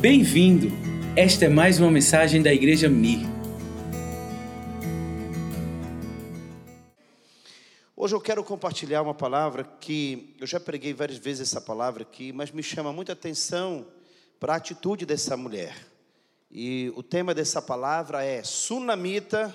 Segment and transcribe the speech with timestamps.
[0.00, 0.68] Bem-vindo!
[1.14, 3.18] Esta é mais uma mensagem da Igreja Mir.
[7.94, 12.32] Hoje eu quero compartilhar uma palavra que eu já preguei várias vezes essa palavra aqui,
[12.32, 13.86] mas me chama muita atenção
[14.38, 15.76] para a atitude dessa mulher.
[16.50, 19.54] E o tema dessa palavra é Sunamita,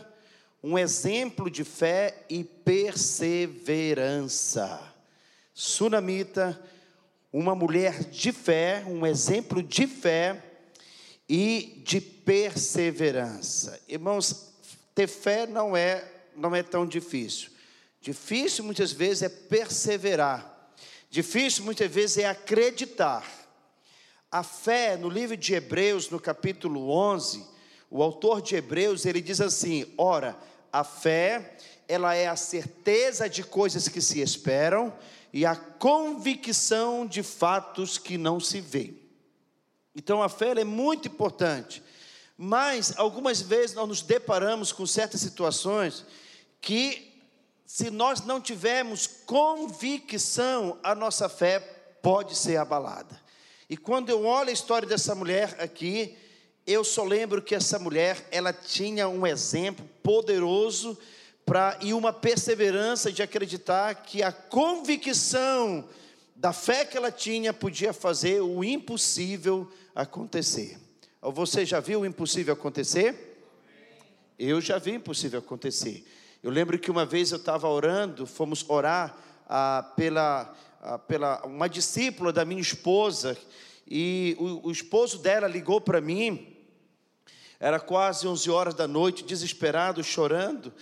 [0.61, 4.93] um exemplo de fé e perseverança.
[5.55, 6.61] Sunamita,
[7.37, 10.41] uma mulher de fé, um exemplo de fé
[11.27, 13.77] e de perseverança.
[13.89, 14.53] Irmãos,
[14.95, 17.49] ter fé não é não é tão difícil.
[17.99, 20.71] Difícil muitas vezes é perseverar.
[21.09, 23.29] Difícil muitas vezes é acreditar.
[24.31, 27.45] A fé, no livro de Hebreus, no capítulo 11,
[27.91, 30.37] o autor de Hebreus, ele diz assim: "Ora,
[30.71, 34.93] a fé, ela é a certeza de coisas que se esperam
[35.35, 38.97] e a convicção de fatos que não se veem.
[39.93, 41.83] Então a fé é muito importante,
[42.37, 46.05] mas algumas vezes nós nos deparamos com certas situações
[46.61, 47.21] que,
[47.65, 51.59] se nós não tivermos convicção, a nossa fé
[52.01, 53.21] pode ser abalada.
[53.69, 56.17] E quando eu olho a história dessa mulher aqui,
[56.65, 60.97] eu só lembro que essa mulher, ela tinha um exemplo poderoso
[61.45, 65.87] pra, e uma perseverança de acreditar que a convicção
[66.35, 70.77] da fé que ela tinha podia fazer o impossível acontecer.
[71.21, 73.43] Você já viu o impossível acontecer?
[74.37, 76.05] Eu já vi o impossível acontecer.
[76.43, 79.17] Eu lembro que uma vez eu estava orando, fomos orar
[79.47, 83.37] ah, pela, ah, pela uma discípula da minha esposa,
[83.87, 86.55] e o, o esposo dela ligou para mim,
[87.59, 90.73] era quase 11 horas da noite, desesperado, chorando,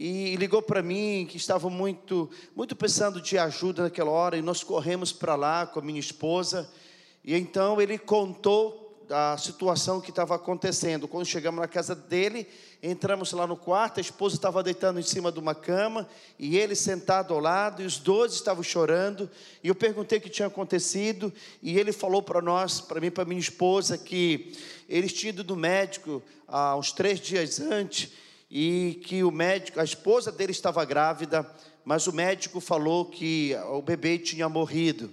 [0.00, 4.62] e ligou para mim que estava muito, muito precisando de ajuda naquela hora, e nós
[4.62, 6.70] corremos para lá com a minha esposa,
[7.24, 11.08] e então ele contou a situação que estava acontecendo.
[11.08, 12.46] Quando chegamos na casa dele,
[12.80, 16.08] entramos lá no quarto, a esposa estava deitando em cima de uma cama,
[16.38, 19.28] e ele sentado ao lado, e os dois estavam chorando,
[19.64, 23.24] e eu perguntei o que tinha acontecido, e ele falou para nós, para mim, para
[23.24, 24.52] minha esposa, que
[24.88, 28.12] eles tinham ido no médico há uns três dias antes,
[28.50, 31.48] e que o médico, a esposa dele estava grávida,
[31.84, 35.12] mas o médico falou que o bebê tinha morrido.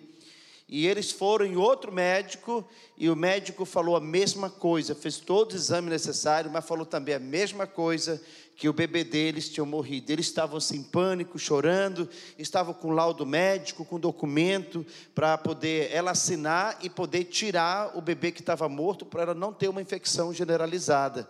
[0.67, 5.51] E eles foram em outro médico e o médico falou a mesma coisa, fez todo
[5.51, 8.19] o exame necessário, mas falou também a mesma coisa
[8.55, 10.11] que o bebê deles tinha morrido.
[10.11, 12.09] Eles estavam assim, em pânico, chorando,
[12.39, 18.31] estavam com laudo médico, com documento para poder ela assinar e poder tirar o bebê
[18.31, 21.29] que estava morto para ela não ter uma infecção generalizada.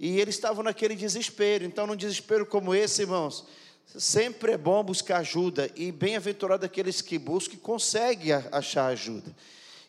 [0.00, 1.62] E eles estavam naquele desespero.
[1.62, 3.44] Então, num desespero como esse, irmãos,
[3.84, 5.70] sempre é bom buscar ajuda.
[5.76, 9.36] E bem-aventurado aqueles que buscam e conseguem achar ajuda.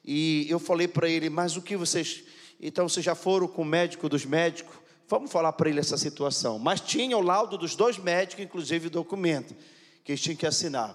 [0.03, 2.25] E eu falei para ele, mas o que vocês.
[2.59, 4.75] Então, vocês já foram com o médico dos médicos?
[5.07, 6.59] Vamos falar para ele essa situação.
[6.59, 9.55] Mas tinha o laudo dos dois médicos, inclusive o documento,
[10.03, 10.93] que eles tinham que assinar.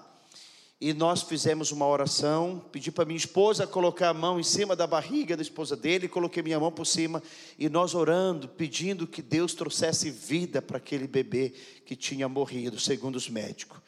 [0.78, 4.86] E nós fizemos uma oração, pedi para minha esposa colocar a mão em cima da
[4.86, 7.22] barriga da esposa dele, coloquei minha mão por cima,
[7.58, 11.54] e nós orando, pedindo que Deus trouxesse vida para aquele bebê
[11.86, 13.78] que tinha morrido, segundo os médicos.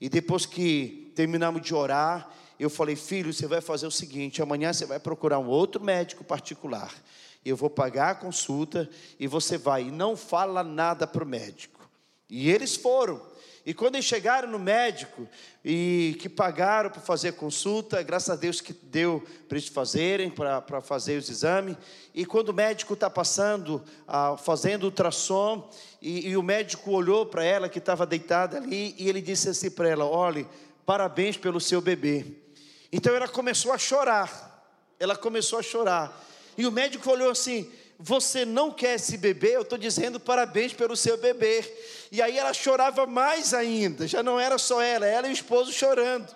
[0.00, 4.72] E depois que terminamos de orar, eu falei, filho, você vai fazer o seguinte: amanhã
[4.72, 6.94] você vai procurar um outro médico particular.
[7.44, 11.90] Eu vou pagar a consulta e você vai, e não fala nada para o médico.
[12.28, 13.20] E eles foram.
[13.64, 15.28] E quando eles chegaram no médico
[15.64, 20.62] e que pagaram para fazer consulta, graças a Deus que deu para eles fazerem, para,
[20.62, 21.76] para fazer os exames.
[22.14, 27.44] E quando o médico está passando, ah, fazendo ultrassom, e, e o médico olhou para
[27.44, 30.48] ela que estava deitada ali, e ele disse assim para ela: Olhe,
[30.86, 32.24] parabéns pelo seu bebê.
[32.90, 34.48] Então ela começou a chorar.
[34.98, 36.26] Ela começou a chorar.
[36.56, 37.70] E o médico olhou assim:
[38.02, 41.62] você não quer esse bebê, eu estou dizendo parabéns pelo seu bebê.
[42.10, 45.70] E aí ela chorava mais ainda, já não era só ela, ela e o esposo
[45.70, 46.34] chorando.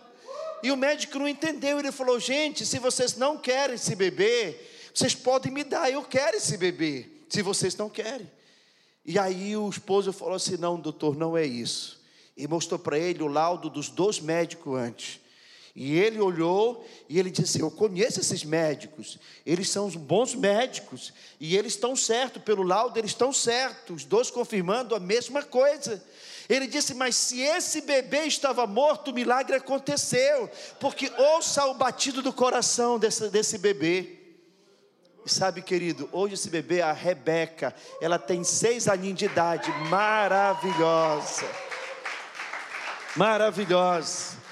[0.62, 4.60] E o médico não entendeu, ele falou: gente, se vocês não querem esse bebê,
[4.92, 8.30] vocês podem me dar, eu quero esse bebê, se vocês não querem.
[9.04, 11.98] E aí o esposo falou assim: não, doutor, não é isso.
[12.36, 15.20] E mostrou para ele o laudo dos dois médicos antes.
[15.74, 21.12] E ele olhou e ele disse: Eu conheço esses médicos, eles são os bons médicos,
[21.40, 26.02] e eles estão certos, pelo laudo eles estão certos, os dois confirmando a mesma coisa.
[26.48, 30.48] Ele disse: Mas se esse bebê estava morto, o milagre aconteceu,
[30.78, 34.20] porque ouça o batido do coração desse, desse bebê.
[35.26, 41.46] E sabe, querido, hoje esse bebê, a Rebeca, ela tem seis aninhos de idade, maravilhosa,
[43.16, 44.43] maravilhosa.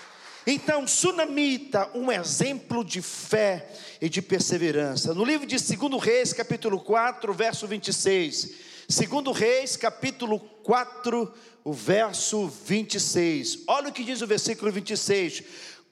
[0.47, 3.69] Então, Sunamita, um exemplo de fé
[4.01, 5.15] e de perseverança.
[5.15, 8.51] No livro de 2 Reis, capítulo 4, verso 26.
[8.89, 13.61] 2 Reis, capítulo 4, o verso 26.
[13.69, 15.45] Olha o que diz o versículo 26.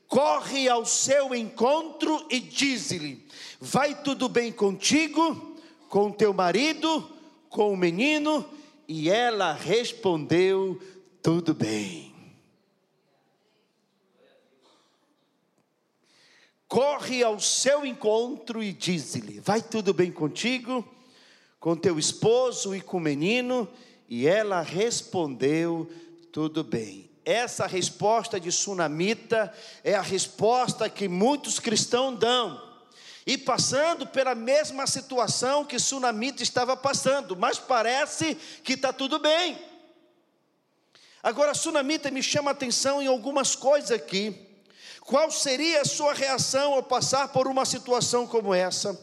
[0.08, 3.24] Corre ao seu encontro e diz-lhe:
[3.60, 5.56] Vai tudo bem contigo,
[5.88, 7.08] com teu marido,
[7.48, 8.44] com o menino?
[8.88, 10.80] E ela respondeu:
[11.22, 12.09] Tudo bem.
[16.70, 20.88] Corre ao seu encontro e diz-lhe: Vai tudo bem contigo,
[21.58, 23.68] com teu esposo e com o menino?
[24.08, 25.90] E ela respondeu:
[26.32, 27.10] Tudo bem.
[27.24, 29.52] Essa resposta de Sunamita
[29.84, 32.70] é a resposta que muitos cristãos dão.
[33.26, 39.58] E passando pela mesma situação que Sunamita estava passando, mas parece que está tudo bem.
[41.22, 44.49] Agora, Sunamita me chama a atenção em algumas coisas aqui.
[45.10, 48.96] Qual seria a sua reação ao passar por uma situação como essa?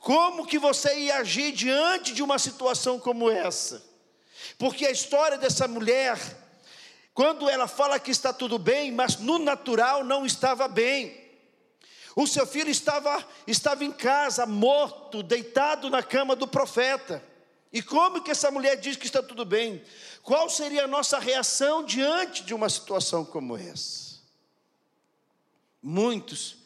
[0.00, 3.80] Como que você ia agir diante de uma situação como essa?
[4.58, 6.18] Porque a história dessa mulher,
[7.14, 11.24] quando ela fala que está tudo bem, mas no natural não estava bem.
[12.16, 17.22] O seu filho estava, estava em casa, morto, deitado na cama do profeta.
[17.72, 19.80] E como que essa mulher diz que está tudo bem?
[20.20, 24.13] Qual seria a nossa reação diante de uma situação como essa?
[25.86, 26.56] Muitos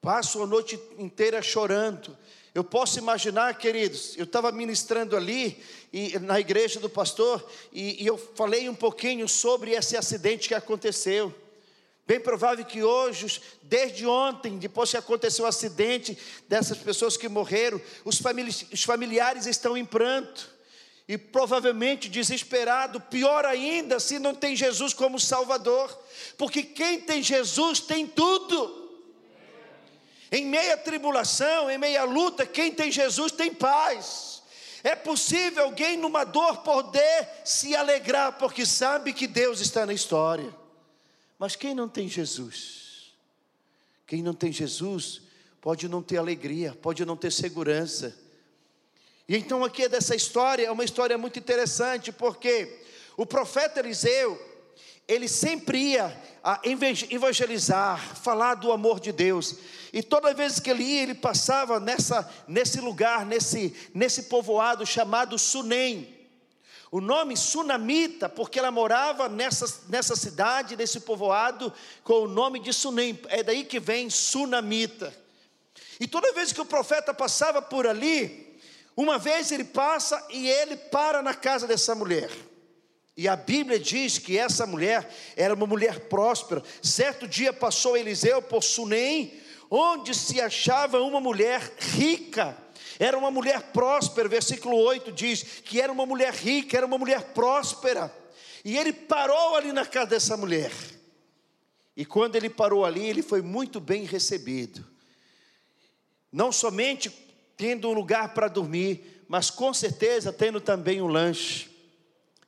[0.00, 2.16] passam a noite inteira chorando.
[2.54, 8.06] Eu posso imaginar, queridos, eu estava ministrando ali e, na igreja do pastor e, e
[8.06, 11.34] eu falei um pouquinho sobre esse acidente que aconteceu.
[12.06, 16.16] Bem provável que hoje, desde ontem, depois que aconteceu o acidente
[16.48, 20.50] dessas pessoas que morreram, os, famili os familiares estão em pranto
[21.10, 25.92] e provavelmente desesperado, pior ainda se não tem Jesus como Salvador,
[26.38, 29.02] porque quem tem Jesus tem tudo.
[30.30, 34.40] Em meia tribulação, em meia luta, quem tem Jesus tem paz.
[34.84, 40.54] É possível alguém numa dor poder se alegrar, porque sabe que Deus está na história.
[41.40, 43.12] Mas quem não tem Jesus?
[44.06, 45.22] Quem não tem Jesus
[45.60, 48.16] pode não ter alegria, pode não ter segurança
[49.30, 52.80] e então aqui é dessa história, é uma história muito interessante, porque
[53.16, 54.36] o profeta Eliseu,
[55.06, 56.20] ele sempre ia
[57.08, 59.54] evangelizar, falar do amor de Deus.
[59.92, 65.38] E toda vez que ele ia, ele passava nessa, nesse lugar, nesse, nesse povoado chamado
[65.38, 66.12] Sunem.
[66.90, 71.72] O nome Sunamita, porque ela morava nessa, nessa cidade, nesse povoado,
[72.02, 73.16] com o nome de Sunem.
[73.28, 75.16] É daí que vem Sunamita.
[76.00, 78.49] E toda vez que o profeta passava por ali,
[79.00, 82.30] uma vez ele passa e ele para na casa dessa mulher.
[83.16, 86.62] E a Bíblia diz que essa mulher era uma mulher próspera.
[86.82, 92.54] Certo dia passou Eliseu por Sunem, onde se achava uma mulher rica.
[92.98, 97.22] Era uma mulher próspera, versículo 8 diz que era uma mulher rica, era uma mulher
[97.32, 98.14] próspera.
[98.62, 100.72] E ele parou ali na casa dessa mulher.
[101.96, 104.86] E quando ele parou ali, ele foi muito bem recebido.
[106.30, 107.29] Não somente
[107.60, 111.68] tendo um lugar para dormir, mas com certeza tendo também um lanche.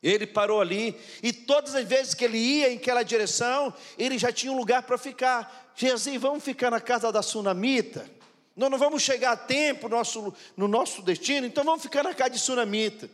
[0.01, 4.31] Ele parou ali e todas as vezes que ele ia em aquela direção, ele já
[4.31, 5.71] tinha um lugar para ficar.
[5.75, 8.09] Jesus, vamos ficar na casa da sunamita?
[8.55, 12.15] Nós não vamos chegar a tempo no nosso, no nosso destino, então vamos ficar na
[12.15, 13.07] casa de sunamita.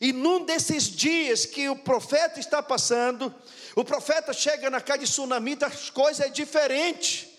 [0.00, 3.32] E num desses dias que o profeta está passando,
[3.76, 7.32] o profeta chega na casa de sunamita, as coisas é diferente.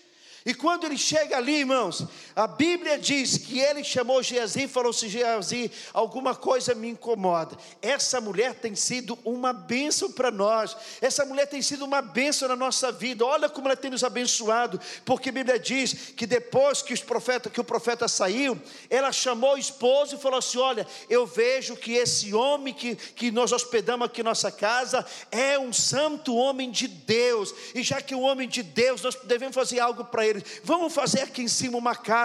[0.46, 4.90] E quando ele chega ali, irmãos, a Bíblia diz que ele chamou Geazi e falou
[4.90, 7.56] assim: Geazi, alguma coisa me incomoda.
[7.82, 10.76] Essa mulher tem sido uma bênção para nós.
[11.00, 13.24] Essa mulher tem sido uma bênção na nossa vida.
[13.24, 17.50] Olha como ela tem nos abençoado, porque a Bíblia diz que depois que, os profeta,
[17.50, 21.92] que o profeta saiu, ela chamou o esposo e falou assim: Olha, eu vejo que
[21.92, 26.88] esse homem que, que nós hospedamos aqui em nossa casa é um santo homem de
[26.88, 27.54] Deus.
[27.74, 30.94] E já que o um homem de Deus, nós devemos fazer algo para ele Vamos
[30.94, 32.23] fazer aqui em cima uma casa,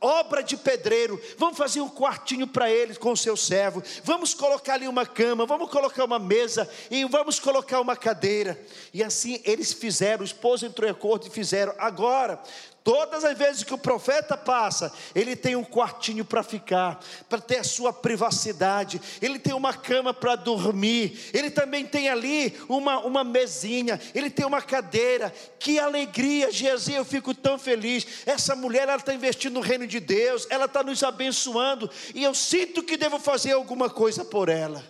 [0.00, 1.20] obra de pedreiro.
[1.38, 3.82] Vamos fazer um quartinho para eles com o seu servo.
[4.02, 8.60] Vamos colocar ali uma cama, vamos colocar uma mesa e vamos colocar uma cadeira.
[8.92, 11.74] E assim eles fizeram, o esposo entrou em acordo e fizeram.
[11.78, 12.42] Agora,
[12.84, 17.56] Todas as vezes que o profeta passa, ele tem um quartinho para ficar, para ter
[17.56, 23.24] a sua privacidade, ele tem uma cama para dormir, ele também tem ali uma, uma
[23.24, 25.32] mesinha, ele tem uma cadeira.
[25.58, 28.06] Que alegria, Jesus, eu fico tão feliz.
[28.26, 32.34] Essa mulher, ela está investindo no reino de Deus, ela está nos abençoando, e eu
[32.34, 34.84] sinto que devo fazer alguma coisa por ela.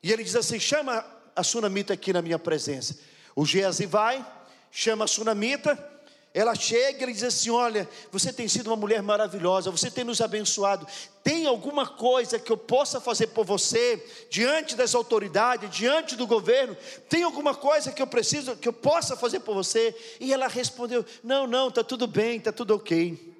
[0.00, 2.96] E ele diz assim: chama a sunamita aqui na minha presença.
[3.34, 4.24] O Geazi vai,
[4.70, 5.93] chama a sunamita,
[6.34, 10.20] ela chega e diz assim: Olha, você tem sido uma mulher maravilhosa, você tem nos
[10.20, 10.84] abençoado.
[11.22, 16.76] Tem alguma coisa que eu possa fazer por você, diante das autoridades, diante do governo?
[17.08, 19.94] Tem alguma coisa que eu preciso, que eu possa fazer por você?
[20.18, 23.32] E ela respondeu: Não, não, está tudo bem, está tudo ok.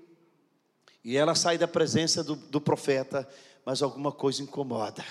[1.02, 3.28] E ela sai da presença do, do profeta,
[3.66, 5.04] mas alguma coisa incomoda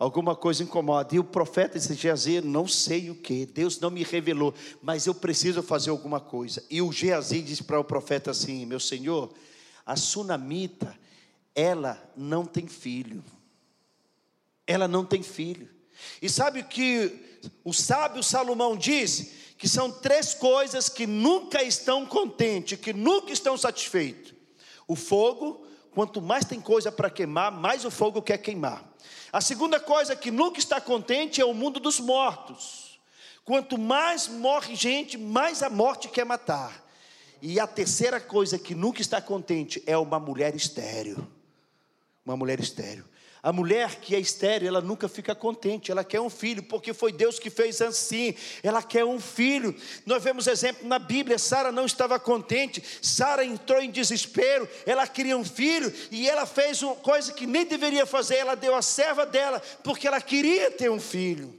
[0.00, 1.14] alguma coisa incomoda.
[1.14, 5.14] E o profeta disse: Geazi, não sei o que, Deus não me revelou, mas eu
[5.14, 6.64] preciso fazer alguma coisa.
[6.70, 9.30] E o Geazi disse para o profeta assim: Meu senhor,
[9.84, 10.98] a sunamita,
[11.54, 13.22] ela não tem filho.
[14.66, 15.68] Ela não tem filho.
[16.22, 19.32] E sabe o que o sábio Salomão diz?
[19.58, 24.32] Que são três coisas que nunca estão contentes, que nunca estão satisfeitos:
[24.88, 28.84] o fogo, quanto mais tem coisa para queimar, mais o fogo quer queimar.
[29.32, 33.00] A segunda coisa que nunca está contente é o mundo dos mortos.
[33.44, 36.84] Quanto mais morre gente, mais a morte quer matar.
[37.42, 41.26] E a terceira coisa que nunca está contente é uma mulher estéril.
[42.24, 43.04] Uma mulher estéril.
[43.42, 47.10] A mulher que é estéreo, ela nunca fica contente, ela quer um filho, porque foi
[47.10, 49.74] Deus que fez assim, ela quer um filho.
[50.04, 55.38] Nós vemos exemplo na Bíblia: Sara não estava contente, Sara entrou em desespero, ela queria
[55.38, 59.24] um filho e ela fez uma coisa que nem deveria fazer, ela deu a serva
[59.24, 61.58] dela, porque ela queria ter um filho.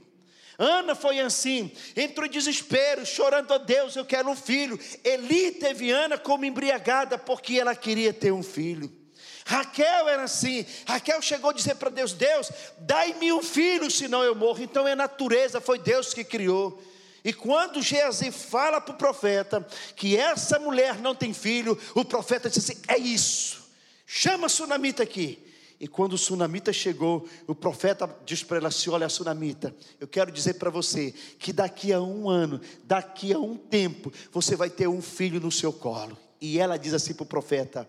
[0.56, 4.78] Ana foi assim, entrou em desespero, chorando a Deus: Eu quero um filho.
[5.02, 9.01] Eli teve Ana como embriagada, porque ela queria ter um filho.
[9.44, 10.64] Raquel era assim.
[10.86, 14.62] Raquel chegou a dizer para Deus: Deus, dai-me um filho, senão eu morro.
[14.62, 16.82] Então é natureza, foi Deus que criou.
[17.24, 22.48] E quando Geazi fala para o profeta que essa mulher não tem filho, o profeta
[22.50, 23.70] diz assim: é isso,
[24.06, 25.38] chama a sunamita aqui.
[25.78, 30.30] E quando o sunamita chegou, o profeta diz para ela assim: Olha, sunamita, eu quero
[30.30, 34.86] dizer para você que daqui a um ano, daqui a um tempo, você vai ter
[34.86, 36.16] um filho no seu colo.
[36.40, 37.88] E ela diz assim para o profeta: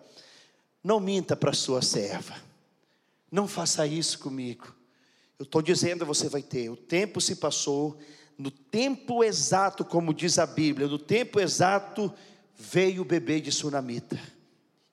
[0.84, 2.36] não minta para sua serva.
[3.32, 4.72] Não faça isso comigo.
[5.38, 6.68] Eu estou dizendo, você vai ter.
[6.68, 7.98] O tempo se passou,
[8.36, 12.12] no tempo exato, como diz a Bíblia, no tempo exato
[12.54, 14.20] veio o bebê de Sunamita.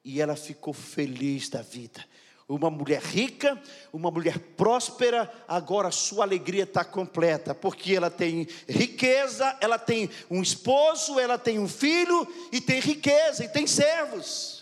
[0.03, 2.03] E ela ficou feliz da vida.
[2.47, 3.61] Uma mulher rica,
[3.93, 10.41] uma mulher próspera, agora sua alegria está completa, porque ela tem riqueza, ela tem um
[10.41, 14.60] esposo, ela tem um filho, e tem riqueza, e tem servos.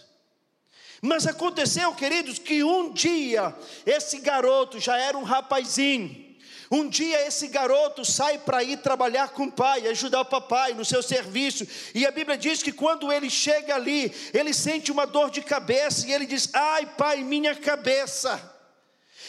[1.01, 6.29] Mas aconteceu, queridos, que um dia esse garoto já era um rapazinho.
[6.71, 10.85] Um dia esse garoto sai para ir trabalhar com o pai, ajudar o papai no
[10.85, 11.65] seu serviço.
[11.95, 16.05] E a Bíblia diz que quando ele chega ali, ele sente uma dor de cabeça
[16.05, 18.58] e ele diz: "Ai, pai, minha cabeça".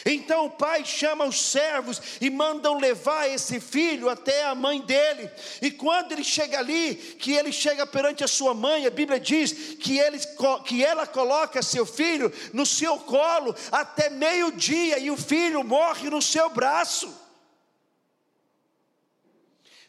[0.05, 5.29] Então o pai chama os servos e mandam levar esse filho até a mãe dele.
[5.61, 9.75] E quando ele chega ali, que ele chega perante a sua mãe, a Bíblia diz
[9.79, 10.19] que, ele,
[10.65, 16.21] que ela coloca seu filho no seu colo até meio-dia e o filho morre no
[16.21, 17.21] seu braço.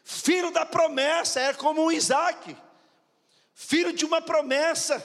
[0.03, 2.55] Filho da promessa, é como um Isaac,
[3.55, 5.03] filho de uma promessa.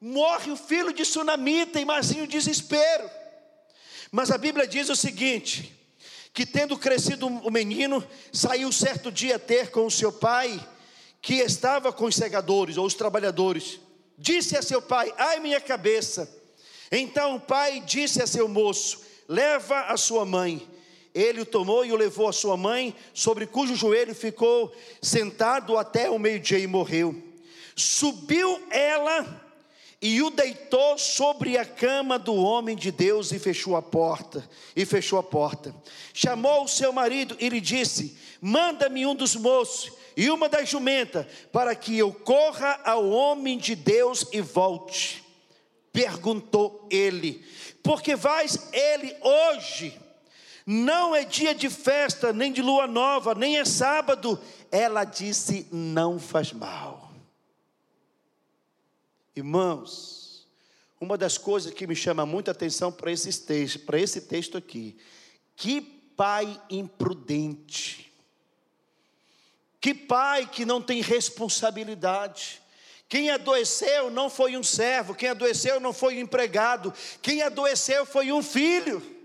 [0.00, 3.10] Morre o filho de Sunamita, imagina o desespero.
[4.16, 5.78] Mas a Bíblia diz o seguinte:
[6.32, 10.58] que tendo crescido o menino, saiu certo dia ter com o seu pai,
[11.20, 13.78] que estava com os segadores ou os trabalhadores.
[14.16, 16.34] Disse a seu pai: Ai, minha cabeça.
[16.90, 20.66] Então o pai disse a seu moço: Leva a sua mãe.
[21.14, 26.08] Ele o tomou e o levou à sua mãe, sobre cujo joelho ficou sentado até
[26.08, 27.22] o meio-dia e morreu.
[27.74, 29.45] Subiu ela
[30.00, 34.84] e o deitou sobre a cama do homem de Deus e fechou a porta, e
[34.84, 35.74] fechou a porta.
[36.12, 41.26] Chamou o seu marido e lhe disse: Manda-me um dos moços e uma das jumentas,
[41.50, 45.24] para que eu corra ao homem de Deus e volte.
[45.92, 47.44] Perguntou ele:
[47.82, 49.98] Por que vais ele hoje?
[50.66, 54.38] Não é dia de festa, nem de lua nova, nem é sábado.
[54.70, 57.05] Ela disse: Não faz mal.
[59.36, 60.46] Irmãos,
[60.98, 64.96] uma das coisas que me chama muita atenção para esse texto, para esse texto aqui,
[65.54, 68.10] que pai imprudente,
[69.78, 72.62] que pai que não tem responsabilidade.
[73.10, 78.32] Quem adoeceu não foi um servo, quem adoeceu não foi um empregado, quem adoeceu foi
[78.32, 79.15] um filho.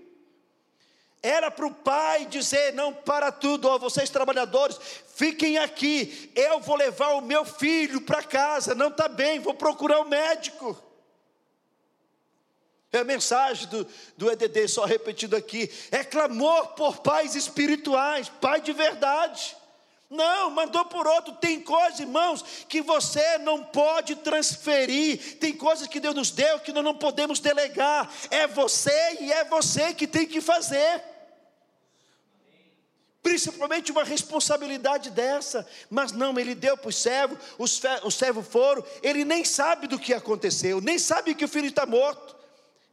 [1.23, 4.79] Era para o pai dizer: não, para tudo, ó, vocês trabalhadores,
[5.15, 9.99] fiquem aqui, eu vou levar o meu filho para casa, não está bem, vou procurar
[9.99, 10.75] o um médico.
[12.91, 13.87] É a mensagem do,
[14.17, 19.55] do EDD, só repetido aqui: é clamor por pais espirituais, pai de verdade.
[20.09, 21.33] Não, mandou por outro.
[21.35, 25.37] Tem coisas, irmãos, que você não pode transferir.
[25.39, 28.11] Tem coisas que Deus nos deu que nós não podemos delegar.
[28.29, 31.10] É você e é você que tem que fazer.
[33.21, 35.67] Principalmente uma responsabilidade dessa.
[35.89, 39.99] Mas não, ele deu para o servo, os, os servos foram, ele nem sabe do
[39.99, 42.35] que aconteceu, nem sabe que o filho está morto.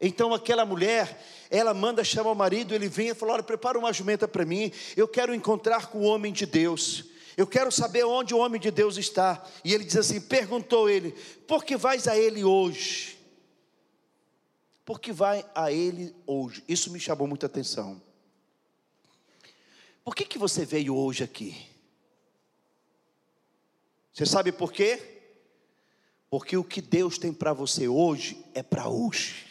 [0.01, 1.21] Então aquela mulher,
[1.51, 4.71] ela manda chamar o marido, ele vem e fala: Olha, prepara uma jumenta para mim,
[4.97, 7.05] eu quero encontrar com o homem de Deus.
[7.37, 9.45] Eu quero saber onde o homem de Deus está.
[9.65, 11.13] E ele diz assim: perguntou ele,
[11.47, 13.17] por que vais a ele hoje?
[14.85, 16.65] Por que vai a ele hoje?
[16.69, 18.03] Isso me chamou muita atenção.
[20.09, 21.55] Por que, que você veio hoje aqui?
[24.11, 25.21] Você sabe por quê?
[26.31, 29.47] Porque o que Deus tem para você hoje é para hoje.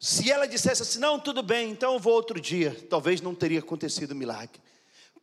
[0.00, 3.58] Se ela dissesse assim, não, tudo bem, então eu vou outro dia, talvez não teria
[3.58, 4.58] acontecido o milagre.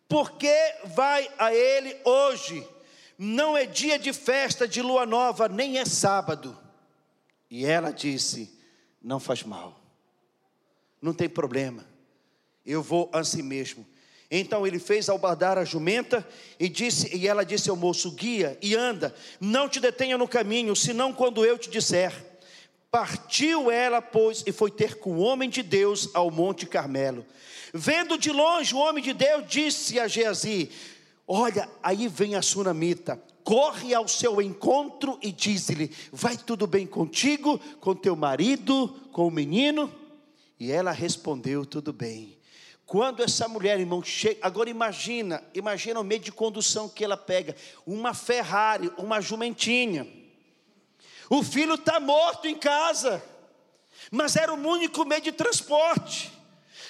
[0.07, 0.53] Porque
[0.85, 2.69] vai a ele hoje?
[3.17, 6.55] Não é dia de festa de lua nova, nem é sábado.
[7.49, 8.55] E ela disse:
[9.01, 9.81] Não faz mal,
[11.01, 11.96] não tem problema,
[12.67, 13.87] eu vou assim mesmo.
[14.29, 16.27] Então ele fez albardar a jumenta
[16.59, 20.75] e disse, e ela disse ao moço: Guia e anda, não te detenha no caminho,
[20.75, 22.13] senão quando eu te disser.
[22.91, 27.25] Partiu ela, pois, e foi ter com o homem de Deus ao Monte Carmelo.
[27.73, 30.69] Vendo de longe o homem de Deus, disse a Geazi:
[31.25, 37.57] Olha, aí vem a sunamita, corre ao seu encontro e diz-lhe: Vai tudo bem contigo,
[37.79, 39.93] com teu marido, com o menino?
[40.59, 42.36] E ela respondeu: Tudo bem.
[42.87, 47.53] Quando essa mulher, irmão, chega, agora imagina, imagina o meio de condução que ela pega,
[47.85, 50.07] uma Ferrari, uma jumentinha.
[51.29, 53.21] O filho está morto em casa,
[54.09, 56.31] mas era o único meio de transporte.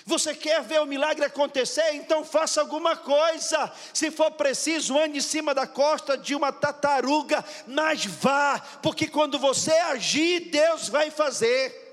[0.05, 1.95] Você quer ver o milagre acontecer?
[1.95, 3.73] Então faça alguma coisa.
[3.91, 9.39] Se for preciso, ande em cima da costa de uma tartaruga, mas vá, porque quando
[9.39, 11.86] você agir, Deus vai fazer.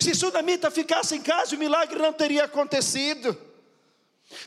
[0.00, 3.36] Se Sunamita ficasse em casa, o milagre não teria acontecido.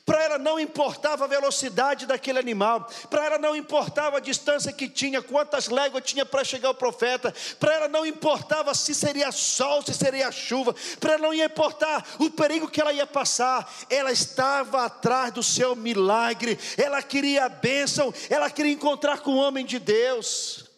[0.05, 4.89] Para ela não importava a velocidade daquele animal, para ela não importava a distância que
[4.89, 9.81] tinha, quantas léguas tinha para chegar o profeta, para ela não importava se seria sol,
[9.81, 14.11] se seria chuva, para ela não ia importar o perigo que ela ia passar, ela
[14.11, 19.65] estava atrás do seu milagre, ela queria a bênção, ela queria encontrar com o homem
[19.65, 20.68] de Deus.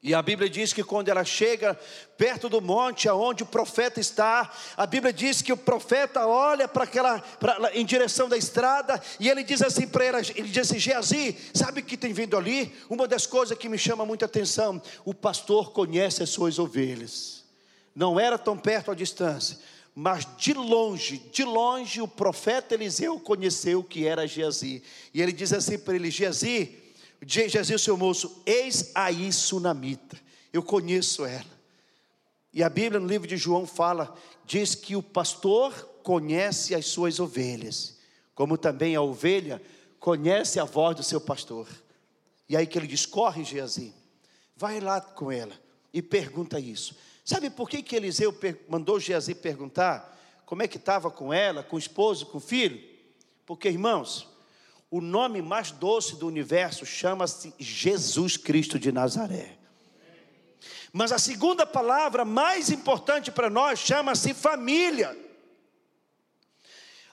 [0.00, 1.74] E a Bíblia diz que quando ela chega
[2.16, 6.84] perto do monte aonde o profeta está, a Bíblia diz que o profeta olha para
[6.84, 10.78] aquela pra, em direção da estrada e ele diz assim para ela, ele diz assim:
[10.78, 12.72] "Geazi, sabe o que tem vindo ali?
[12.88, 17.44] Uma das coisas que me chama muita atenção, o pastor conhece as suas ovelhas.
[17.92, 19.58] Não era tão perto a distância,
[19.96, 24.80] mas de longe, de longe o profeta Eliseu conheceu que era Geazi.
[25.12, 26.87] E ele diz assim para ele: "Geazi,
[27.26, 30.18] Jesus, seu moço, eis aí Sunamita,
[30.52, 31.58] eu conheço ela.
[32.52, 37.20] E a Bíblia no livro de João fala, diz que o pastor conhece as suas
[37.20, 37.98] ovelhas,
[38.34, 39.60] como também a ovelha
[40.00, 41.68] conhece a voz do seu pastor.
[42.48, 43.92] E aí que ele diz: corre, Geazi,
[44.56, 45.52] vai lá com ela
[45.92, 46.96] e pergunta isso.
[47.24, 48.34] Sabe por que, que Eliseu
[48.68, 52.82] mandou Geazi perguntar como é que estava com ela, com o esposo, com o filho?
[53.44, 54.26] Porque, irmãos,
[54.90, 59.58] o nome mais doce do universo chama-se Jesus Cristo de Nazaré.
[60.92, 65.16] Mas a segunda palavra mais importante para nós chama-se família.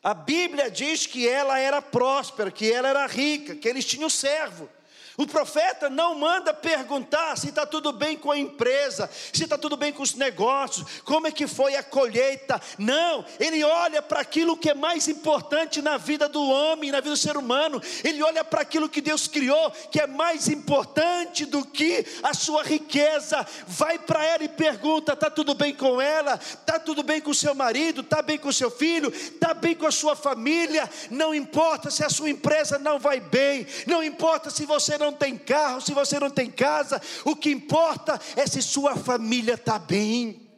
[0.02, 4.70] A Bíblia diz que ela era próspera, que ela era rica, que eles tinham servo.
[5.18, 9.78] O profeta não manda perguntar se está tudo bem com a empresa, se está tudo
[9.78, 12.62] bem com os negócios, como é que foi a colheita.
[12.78, 17.12] Não, ele olha para aquilo que é mais importante na vida do homem, na vida
[17.12, 17.82] do ser humano.
[18.04, 22.64] Ele olha para aquilo que Deus criou, que é mais importante do que a sua
[22.64, 23.46] riqueza.
[23.68, 26.36] Vai para ela e pergunta: está tudo bem com ela?
[26.36, 28.02] Está tudo bem com o seu marido?
[28.02, 29.10] Está bem com o seu filho?
[29.10, 30.90] Está bem com a sua família?
[31.10, 35.14] Não importa se a sua empresa não vai bem, não importa se você não não
[35.14, 39.78] tem carro, se você não tem casa, o que importa é se sua família está
[39.78, 40.50] bem.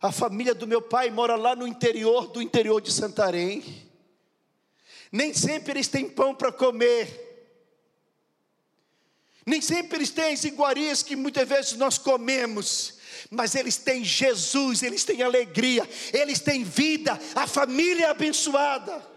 [0.00, 3.62] A família do meu pai mora lá no interior do interior de Santarém.
[5.12, 7.28] Nem sempre eles têm pão para comer.
[9.44, 12.98] Nem sempre eles têm as iguarias que muitas vezes nós comemos.
[13.30, 19.09] Mas eles têm Jesus, eles têm alegria, eles têm vida, a família é abençoada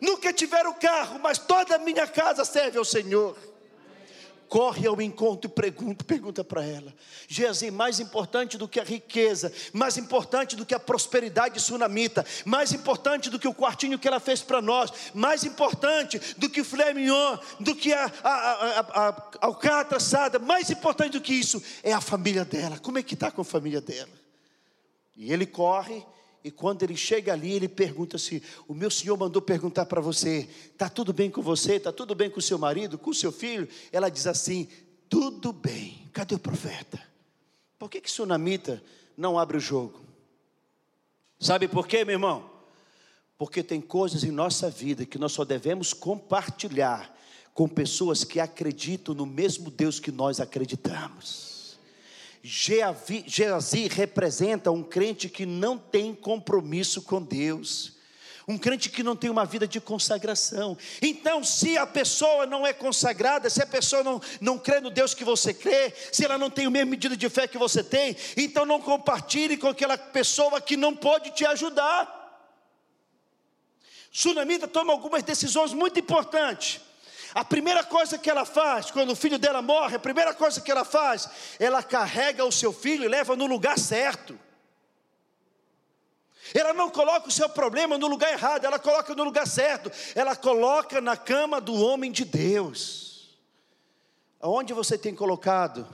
[0.00, 3.36] nunca tiveram carro, mas toda a minha casa serve ao Senhor.
[4.50, 6.92] corre ao encontro e pergunta, pergunta para ela:
[7.28, 12.72] Geazi, mais importante do que a riqueza, mais importante do que a prosperidade sunamita, mais
[12.72, 16.64] importante do que o quartinho que ela fez para nós, mais importante do que o
[16.64, 21.32] filé mignon, do que a, a, a, a, a alcatra assada, mais importante do que
[21.32, 22.76] isso é a família dela.
[22.80, 24.10] Como é que está com a família dela?
[25.16, 26.04] E ele corre
[26.42, 30.48] e quando ele chega ali, ele pergunta assim: O meu senhor mandou perguntar para você:
[30.72, 31.74] Está tudo bem com você?
[31.74, 32.96] Está tudo bem com seu marido?
[32.96, 33.68] Com seu filho?
[33.92, 34.68] Ela diz assim:
[35.08, 36.08] Tudo bem.
[36.12, 37.00] Cadê o profeta?
[37.78, 38.82] Por que, que Sunamita
[39.16, 40.00] não abre o jogo?
[41.38, 42.50] Sabe por quê, meu irmão?
[43.36, 47.16] Porque tem coisas em nossa vida que nós só devemos compartilhar
[47.52, 51.49] com pessoas que acreditam no mesmo Deus que nós acreditamos.
[52.42, 57.98] Geazi representa um crente que não tem compromisso com Deus.
[58.48, 60.76] Um crente que não tem uma vida de consagração.
[61.00, 65.14] Então, se a pessoa não é consagrada, se a pessoa não, não crê no Deus
[65.14, 68.16] que você crê, se ela não tem a mesma medida de fé que você tem,
[68.36, 72.18] então não compartilhe com aquela pessoa que não pode te ajudar.
[74.10, 76.80] Sunamita toma algumas decisões muito importantes.
[77.34, 80.70] A primeira coisa que ela faz, quando o filho dela morre, a primeira coisa que
[80.70, 84.38] ela faz, ela carrega o seu filho e leva no lugar certo.
[86.52, 89.90] Ela não coloca o seu problema no lugar errado, ela coloca no lugar certo.
[90.14, 93.38] Ela coloca na cama do homem de Deus.
[94.40, 95.86] Aonde você tem colocado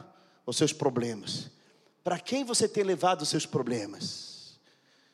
[0.46, 1.50] os seus problemas?
[2.02, 4.58] Para quem você tem levado os seus problemas?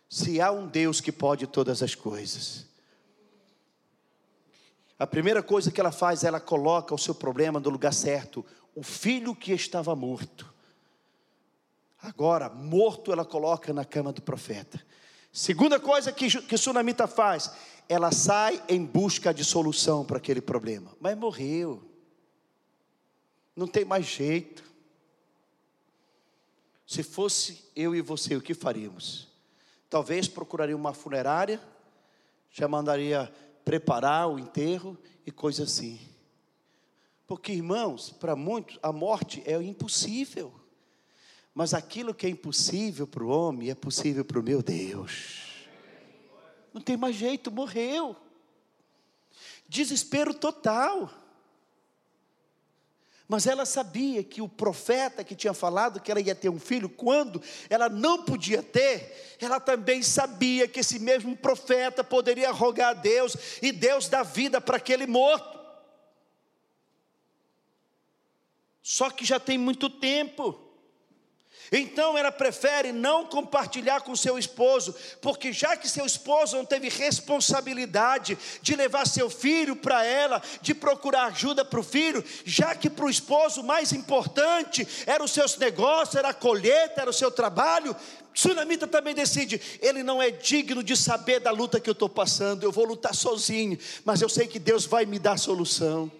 [0.09, 2.67] Se há um Deus que pode todas as coisas,
[5.03, 8.47] a primeira coisa que ela faz, ela coloca o seu problema no lugar certo.
[8.73, 10.55] O filho que estava morto.
[12.01, 14.81] Agora, morto, ela coloca na cama do profeta.
[15.33, 17.53] Segunda coisa que, que Sunamita faz,
[17.89, 20.97] ela sai em busca de solução para aquele problema.
[21.01, 21.83] Mas morreu.
[23.57, 24.63] Não tem mais jeito.
[26.87, 29.27] Se fosse eu e você, o que faríamos?
[29.91, 31.61] Talvez procuraria uma funerária,
[32.53, 33.35] já mandaria
[33.65, 36.01] preparar o enterro e coisa assim.
[37.27, 40.53] Porque, irmãos, para muitos a morte é impossível.
[41.55, 45.67] Mas aquilo que é impossível para o homem é possível para o meu Deus.
[46.73, 48.17] Não tem mais jeito, morreu.
[49.69, 51.11] Desespero total.
[53.33, 56.87] Mas ela sabia que o profeta que tinha falado que ela ia ter um filho,
[56.87, 62.93] quando ela não podia ter, ela também sabia que esse mesmo profeta poderia rogar a
[62.93, 65.59] Deus e Deus dá vida para aquele morto.
[68.83, 70.72] Só que já tem muito tempo.
[71.73, 76.91] Então ela prefere não compartilhar com seu esposo, porque já que seu esposo não teve
[76.91, 82.91] responsabilidade de levar seu filho para ela, de procurar ajuda para o filho, já que
[82.91, 87.15] para o esposo o mais importante era os seus negócios, era a colheita, era o
[87.15, 87.97] seu trabalho,
[88.35, 92.65] Sunamita também decide, ele não é digno de saber da luta que eu estou passando,
[92.65, 96.11] eu vou lutar sozinho, mas eu sei que Deus vai me dar solução.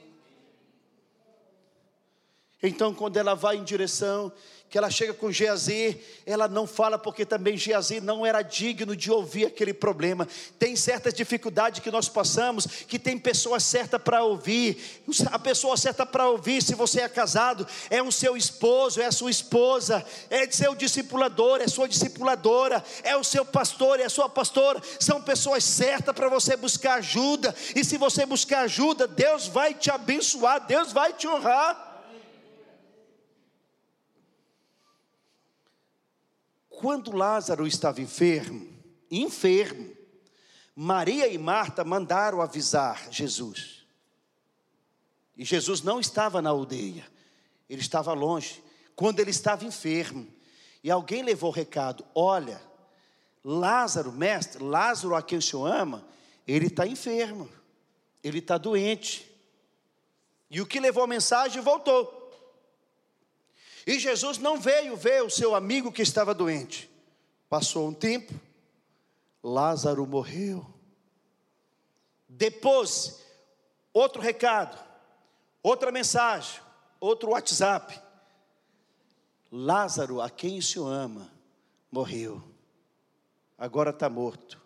[2.63, 4.33] Então, quando ela vai em direção
[4.73, 9.13] que ela chega com Geazi, ela não fala porque também Geazi não era digno de
[9.13, 10.27] ouvir aquele problema.
[10.59, 15.03] Tem certas dificuldades que nós passamos, que tem pessoa certa para ouvir.
[15.27, 19.13] A pessoa certa para ouvir, se você é casado, é o seu esposo, é a
[19.13, 24.31] sua esposa, é seu discipulador, é sua discipuladora, é o seu pastor, é a sua
[24.31, 24.81] pastora.
[24.99, 27.55] São pessoas certas para você buscar ajuda.
[27.77, 31.92] E se você buscar ajuda, Deus vai te abençoar, Deus vai te honrar.
[36.83, 38.69] Quando Lázaro estava enfermo,
[39.09, 39.97] enfermo,
[40.75, 43.87] Maria e Marta mandaram avisar Jesus.
[45.37, 47.07] E Jesus não estava na aldeia,
[47.71, 48.61] ele estava longe,
[48.97, 50.27] quando ele estava enfermo.
[50.83, 52.61] E alguém levou o recado: Olha,
[53.45, 56.05] Lázaro, mestre, Lázaro a quem o senhor ama,
[56.49, 57.49] ele está enfermo,
[58.25, 59.33] ele está doente.
[60.51, 62.22] E o que levou a mensagem voltou.
[63.87, 66.91] E Jesus não veio ver o seu amigo que estava doente.
[67.49, 68.33] Passou um tempo,
[69.43, 70.65] Lázaro morreu.
[72.29, 73.21] Depois,
[73.93, 74.79] outro recado,
[75.63, 76.61] outra mensagem,
[77.01, 78.01] outro WhatsApp.
[79.51, 81.31] Lázaro, a quem o Senhor ama,
[81.91, 82.43] morreu.
[83.59, 84.61] Agora está morto.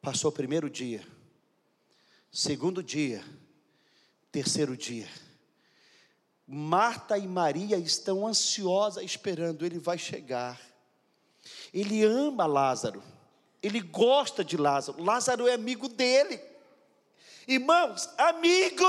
[0.00, 1.06] Passou o primeiro dia,
[2.30, 3.22] segundo dia,
[4.30, 5.08] terceiro dia.
[6.52, 10.60] Marta e Maria estão ansiosas esperando, ele vai chegar.
[11.72, 13.00] Ele ama Lázaro,
[13.62, 16.42] ele gosta de Lázaro, Lázaro é amigo dele.
[17.46, 18.84] Irmãos, amigo.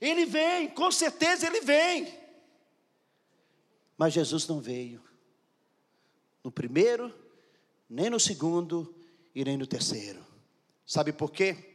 [0.00, 2.18] Ele vem, com certeza ele vem.
[3.94, 5.02] Mas Jesus não veio.
[6.42, 7.14] No primeiro,
[7.90, 8.94] nem no segundo
[9.34, 10.24] e nem no terceiro.
[10.86, 11.74] Sabe por quê?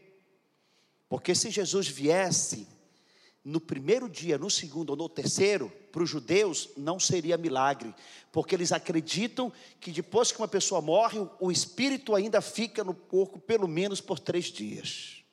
[1.08, 2.73] Porque se Jesus viesse
[3.44, 7.94] no primeiro dia, no segundo ou no terceiro, para os judeus não seria milagre,
[8.32, 13.40] porque eles acreditam que depois que uma pessoa morre, o espírito ainda fica no corpo
[13.40, 15.24] pelo menos por três dias.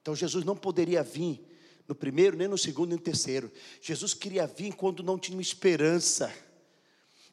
[0.00, 1.46] Então Jesus não poderia vir
[1.86, 3.52] no primeiro, nem no segundo, nem no terceiro.
[3.80, 6.32] Jesus queria vir quando não tinha esperança,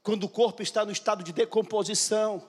[0.04, 2.46] quando o corpo está no estado de decomposição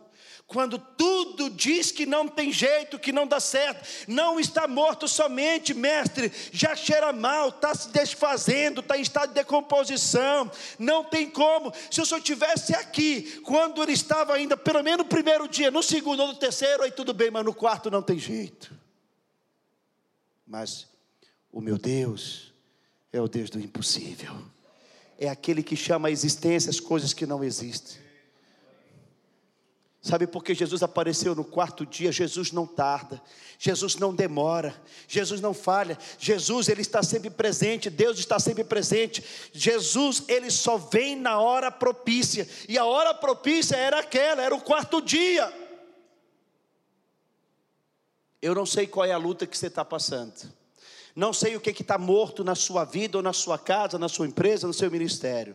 [0.51, 5.73] quando tudo diz que não tem jeito, que não dá certo, não está morto somente,
[5.73, 11.73] mestre, já cheira mal, está se desfazendo, está em estado de decomposição, não tem como.
[11.89, 15.85] Se o senhor estivesse aqui, quando ele estava ainda, pelo menos no primeiro dia, no
[15.85, 18.75] segundo ou no terceiro, aí tudo bem, mas no quarto não tem jeito.
[20.45, 20.89] Mas
[21.53, 22.53] o meu Deus
[23.13, 24.37] é o Deus do impossível,
[25.17, 28.10] é aquele que chama a existência as coisas que não existem.
[30.03, 32.11] Sabe por que Jesus apareceu no quarto dia?
[32.11, 33.21] Jesus não tarda,
[33.59, 34.75] Jesus não demora,
[35.07, 39.23] Jesus não falha, Jesus ele está sempre presente, Deus está sempre presente.
[39.53, 44.63] Jesus ele só vem na hora propícia, e a hora propícia era aquela, era o
[44.63, 45.53] quarto dia.
[48.41, 50.51] Eu não sei qual é a luta que você está passando,
[51.15, 54.27] não sei o que está morto na sua vida, ou na sua casa, na sua
[54.27, 55.55] empresa, no seu ministério,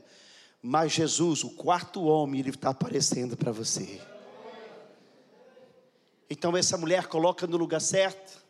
[0.62, 3.99] mas Jesus, o quarto homem, ele está aparecendo para você.
[6.30, 8.44] Então essa mulher coloca no lugar certo,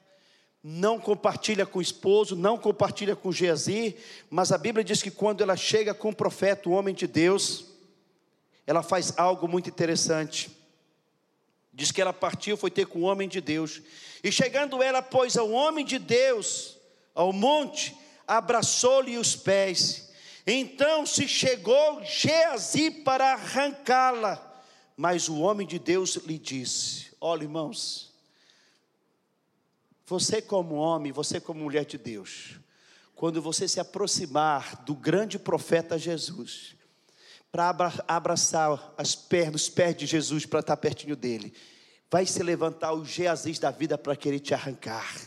[0.63, 3.95] não compartilha com o esposo, não compartilha com Geazi,
[4.29, 7.65] mas a Bíblia diz que quando ela chega com o profeta, o homem de Deus,
[8.65, 10.49] ela faz algo muito interessante.
[11.71, 13.81] Diz que ela partiu, foi ter com o homem de Deus.
[14.23, 16.77] E chegando ela, pois, ao homem de Deus,
[17.13, 17.95] ao monte,
[18.27, 20.09] abraçou-lhe os pés.
[20.47, 24.41] Então se chegou Geazi para arrancá-la.
[24.97, 28.13] Mas o homem de Deus lhe disse: Olha, irmãos,
[30.05, 32.59] você como homem, você como mulher de Deus,
[33.15, 36.75] quando você se aproximar do grande profeta Jesus,
[37.51, 37.75] para
[38.07, 41.51] abraçar as pernas, os pés de Jesus, para estar pertinho dele,
[42.11, 45.19] vai se levantar o Geaziz da vida para querer te arrancar.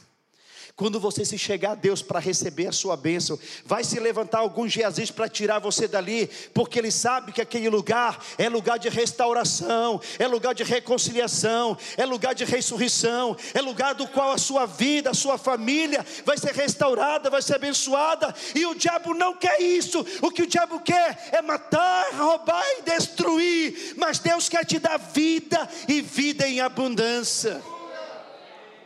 [0.79, 4.69] Quando você se chegar a Deus para receber a sua bênção, vai se levantar algum
[4.69, 10.01] Jesus para tirar você dali, porque Ele sabe que aquele lugar é lugar de restauração,
[10.21, 15.11] é lugar de reconciliação, é lugar de ressurreição, é lugar do qual a sua vida,
[15.11, 20.07] a sua família vai ser restaurada, vai ser abençoada, e o diabo não quer isso,
[20.23, 24.97] o que o diabo quer é matar, roubar e destruir, mas Deus quer te dar
[24.97, 27.61] vida e vida em abundância.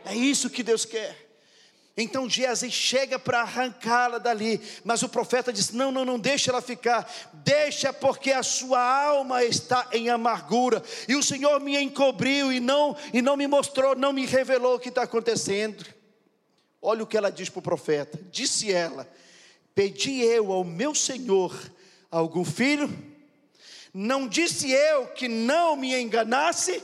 [0.03, 1.22] É isso que Deus quer.
[1.95, 6.61] Então Geazi chega para arrancá-la dali, mas o profeta diz: Não, não, não deixa ela
[6.61, 12.59] ficar, deixa porque a sua alma está em amargura, e o Senhor me encobriu e
[12.59, 15.85] não, e não me mostrou, não me revelou o que está acontecendo.
[16.81, 19.07] Olha o que ela diz para o profeta: Disse ela:
[19.75, 21.55] Pedi eu ao meu Senhor
[22.09, 22.91] algum filho?
[23.93, 26.81] Não disse eu que não me enganasse?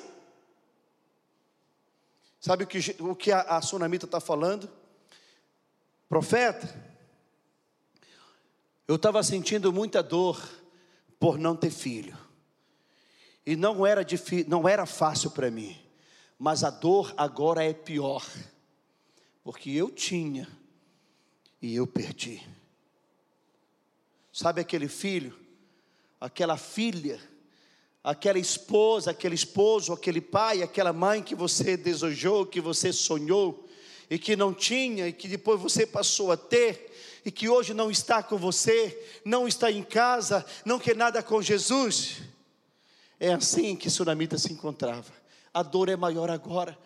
[2.40, 4.78] Sabe o que, o que a, a sunamita está falando?
[6.10, 6.68] Profeta,
[8.88, 10.42] eu estava sentindo muita dor
[11.20, 12.18] por não ter filho.
[13.46, 15.80] E não era difícil, não era fácil para mim.
[16.40, 18.26] Mas a dor agora é pior.
[19.44, 20.48] Porque eu tinha
[21.62, 22.42] e eu perdi.
[24.34, 25.38] Sabe aquele filho,
[26.20, 27.22] aquela filha,
[28.04, 33.69] aquela esposa, aquele esposo, aquele pai, aquela mãe que você desejou, que você sonhou,
[34.10, 36.90] e que não tinha e que depois você passou a ter
[37.24, 41.42] e que hoje não está com você, não está em casa, não quer nada com
[41.42, 42.22] Jesus.
[43.20, 45.12] É assim que Sunamita se encontrava.
[45.54, 46.78] A dor é maior agora,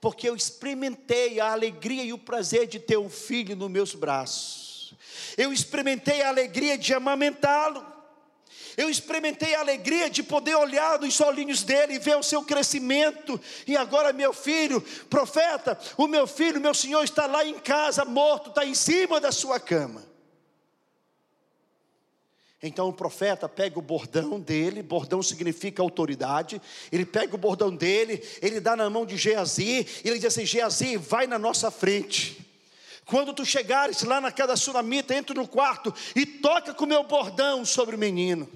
[0.00, 4.94] porque eu experimentei a alegria e o prazer de ter um filho nos meus braços.
[5.36, 7.84] Eu experimentei a alegria de amamentá-lo.
[8.76, 13.40] Eu experimentei a alegria de poder olhar nos olhinhos dele e ver o seu crescimento.
[13.66, 18.50] E agora, meu filho, profeta, o meu filho, meu senhor, está lá em casa, morto,
[18.50, 20.10] está em cima da sua cama.
[22.62, 26.60] Então o profeta pega o bordão dele, bordão significa autoridade.
[26.92, 30.44] Ele pega o bordão dele, ele dá na mão de Geazi, e ele diz assim:
[30.44, 32.49] Geazi, vai na nossa frente.
[33.10, 36.88] Quando tu chegares lá na casa da sunamita, entra no quarto e toca com o
[36.88, 38.48] meu bordão sobre o menino.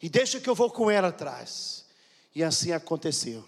[0.00, 1.84] E deixa que eu vou com ela atrás.
[2.34, 3.44] E assim aconteceu.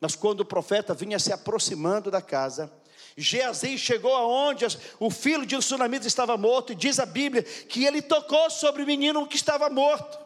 [0.00, 2.68] Mas quando o profeta vinha se aproximando da casa,
[3.16, 4.66] Geazi chegou aonde
[4.98, 8.86] o filho de sunamita estava morto, e diz a Bíblia que ele tocou sobre o
[8.86, 10.23] menino que estava morto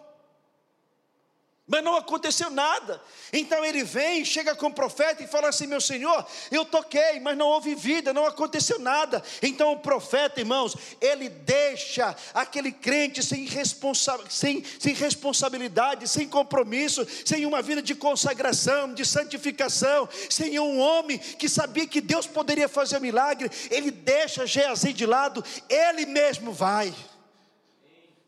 [1.69, 3.01] mas não aconteceu nada.
[3.31, 7.37] Então ele vem, chega com o profeta e fala assim: Meu senhor, eu toquei, mas
[7.37, 9.23] não houve vida, não aconteceu nada.
[9.43, 17.07] Então o profeta, irmãos, ele deixa aquele crente sem, responsa sem, sem responsabilidade, sem compromisso,
[17.25, 22.69] sem uma vida de consagração, de santificação, sem um homem que sabia que Deus poderia
[22.69, 23.51] fazer um milagre.
[23.71, 26.95] Ele deixa Geazi de lado, ele mesmo vai.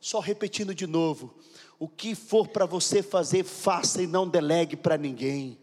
[0.00, 1.34] Só repetindo de novo
[1.78, 5.58] o que for para você fazer, faça e não delegue para ninguém.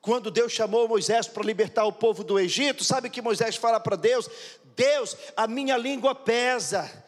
[0.00, 3.96] Quando Deus chamou Moisés para libertar o povo do Egito, sabe que Moisés fala para
[3.96, 4.28] Deus:
[4.74, 6.99] Deus, a minha língua pesa.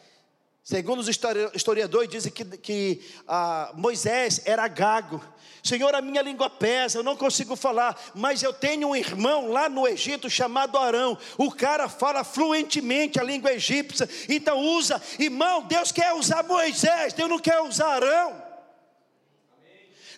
[0.65, 5.21] Segundo os historiadores, dizem que, que ah, Moisés era gago.
[5.61, 9.69] Senhor, a minha língua pesa, eu não consigo falar, mas eu tenho um irmão lá
[9.69, 11.19] no Egito chamado Arão.
[11.37, 17.31] O cara fala fluentemente a língua egípcia, então usa, irmão, Deus quer usar Moisés, Deus
[17.31, 18.42] não quer usar Arão.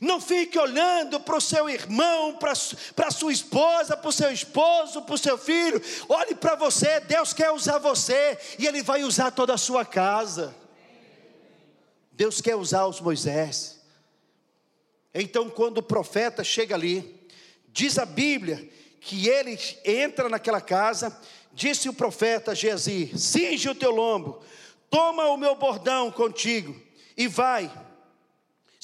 [0.00, 5.02] Não fique olhando para o seu irmão, para a sua esposa, para o seu esposo,
[5.02, 5.80] para o seu filho.
[6.08, 10.54] Olhe para você, Deus quer usar você e Ele vai usar toda a sua casa.
[12.12, 13.80] Deus quer usar os Moisés.
[15.12, 17.28] Então, quando o profeta chega ali,
[17.68, 18.68] diz a Bíblia
[19.00, 21.16] que ele entra naquela casa,
[21.52, 24.42] disse o profeta Geazi: cinge o teu lombo,
[24.88, 26.74] toma o meu bordão contigo
[27.16, 27.70] e vai.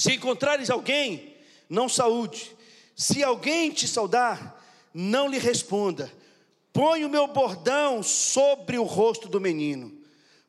[0.00, 1.34] Se encontrares alguém,
[1.68, 2.56] não saúde.
[2.96, 4.58] Se alguém te saudar,
[4.94, 6.10] não lhe responda.
[6.72, 9.92] Põe o meu bordão sobre o rosto do menino.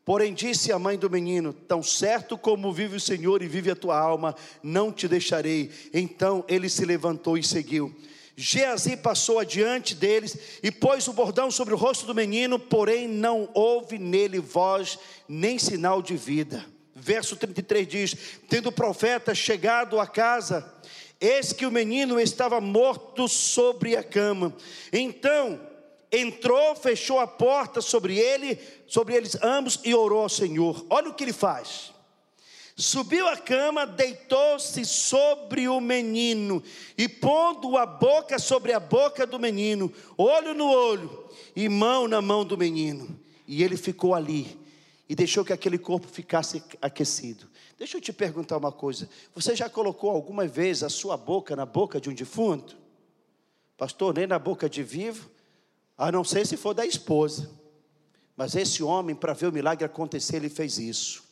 [0.05, 3.75] Porém disse a mãe do menino: Tão certo como vive o Senhor e vive a
[3.75, 5.69] tua alma, não te deixarei.
[5.93, 7.93] Então ele se levantou e seguiu.
[8.37, 13.49] Geazi passou adiante deles e pôs o bordão sobre o rosto do menino, porém não
[13.53, 16.65] houve nele voz nem sinal de vida.
[17.01, 18.15] Verso 33 diz:
[18.47, 20.71] Tendo o profeta chegado à casa,
[21.19, 24.55] eis que o menino estava morto sobre a cama.
[24.93, 25.59] Então
[26.11, 30.85] entrou, fechou a porta sobre ele, sobre eles ambos e orou ao Senhor.
[30.91, 31.91] Olha o que ele faz.
[32.75, 36.61] Subiu a cama, deitou-se sobre o menino
[36.95, 42.21] e pondo a boca sobre a boca do menino, olho no olho e mão na
[42.21, 43.19] mão do menino.
[43.47, 44.60] E ele ficou ali
[45.11, 47.45] e deixou que aquele corpo ficasse aquecido.
[47.77, 51.65] Deixa eu te perguntar uma coisa: você já colocou alguma vez a sua boca na
[51.65, 52.77] boca de um defunto?
[53.75, 55.29] Pastor, nem na boca de vivo,
[55.97, 57.51] a não ser se for da esposa.
[58.37, 61.25] Mas esse homem, para ver o milagre acontecer, ele fez isso.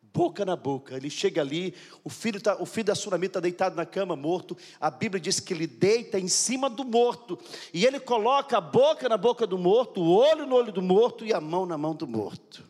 [0.00, 3.76] Boca na boca, ele chega ali, o filho, tá, o filho da Sunamita está deitado
[3.76, 4.56] na cama, morto.
[4.80, 7.38] A Bíblia diz que ele deita em cima do morto,
[7.74, 11.26] e ele coloca a boca na boca do morto, o olho no olho do morto
[11.26, 12.69] e a mão na mão do morto.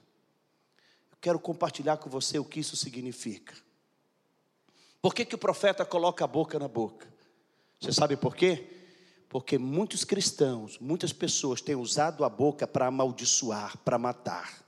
[1.20, 3.54] Quero compartilhar com você o que isso significa.
[5.02, 7.06] Por que, que o profeta coloca a boca na boca?
[7.80, 8.66] Você sabe por quê?
[9.28, 14.62] Porque muitos cristãos, muitas pessoas têm usado a boca para amaldiçoar, para matar.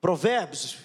[0.00, 0.78] Provérbios,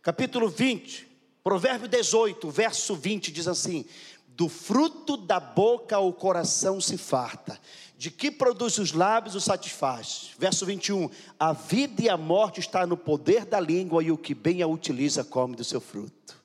[0.00, 3.84] capítulo 20, Provérbio 18, verso 20 diz assim:
[4.28, 7.60] Do fruto da boca o coração se farta,
[8.02, 10.32] de que produz os lábios o satisfaz.
[10.36, 14.34] Verso 21: A vida e a morte está no poder da língua, e o que
[14.34, 16.36] bem a utiliza come do seu fruto.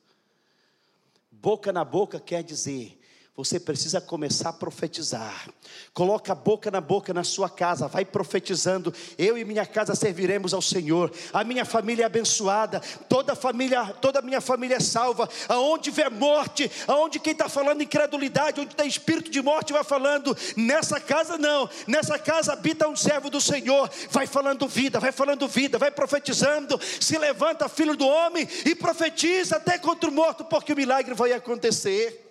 [1.31, 2.99] Boca na boca quer dizer
[3.37, 5.47] você precisa começar a profetizar.
[5.93, 8.91] Coloca a boca na boca na sua casa, vai profetizando.
[9.15, 11.13] Eu e minha casa serviremos ao Senhor.
[11.31, 15.29] A minha família é abençoada, toda a família, toda a minha família é salva.
[15.47, 20.35] Aonde vê morte, aonde quem está falando incredulidade, onde tem espírito de morte, vai falando.
[20.55, 23.87] Nessa casa não, nessa casa habita um servo do Senhor.
[24.09, 26.79] Vai falando vida, vai falando vida, vai profetizando.
[26.99, 31.33] Se levanta, filho do homem, e profetiza até contra o morto, porque o milagre vai
[31.33, 32.26] acontecer.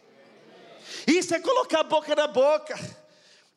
[1.06, 2.76] Isso é colocar a boca na boca.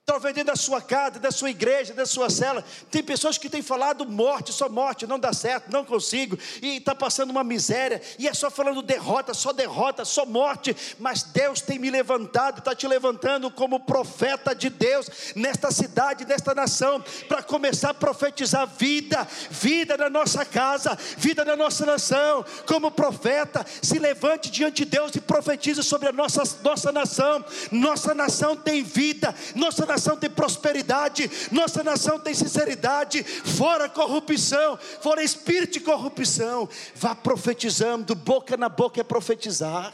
[0.10, 3.62] Talvez dentro da sua casa, da sua igreja, da sua cela, tem pessoas que têm
[3.62, 8.28] falado morte, só morte, não dá certo, não consigo, e está passando uma miséria, e
[8.28, 12.88] é só falando derrota, só derrota, só morte, mas Deus tem me levantado, está te
[12.88, 19.96] levantando como profeta de Deus nesta cidade, nesta nação, para começar a profetizar vida, vida
[19.96, 25.22] na nossa casa, vida na nossa nação, como profeta, se levante diante de Deus e
[25.22, 31.30] profetize sobre a nossa, nossa nação, nossa nação tem vida, nossa nação nação tem prosperidade,
[31.52, 36.70] nossa nação tem sinceridade, fora corrupção, fora espírito de corrupção.
[36.96, 39.94] Vá profetizando, boca na boca é profetizar.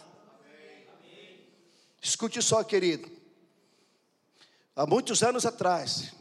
[2.00, 3.10] Escute só, querido.
[4.76, 6.14] Há muitos anos atrás,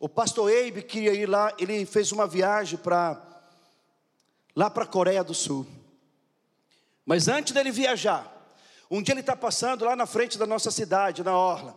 [0.00, 3.20] O pastor Abe queria ir lá, ele fez uma viagem para
[4.54, 5.66] lá para a Coreia do Sul.
[7.04, 8.32] Mas antes dele viajar,
[8.88, 11.76] um dia ele está passando lá na frente da nossa cidade, na Orla,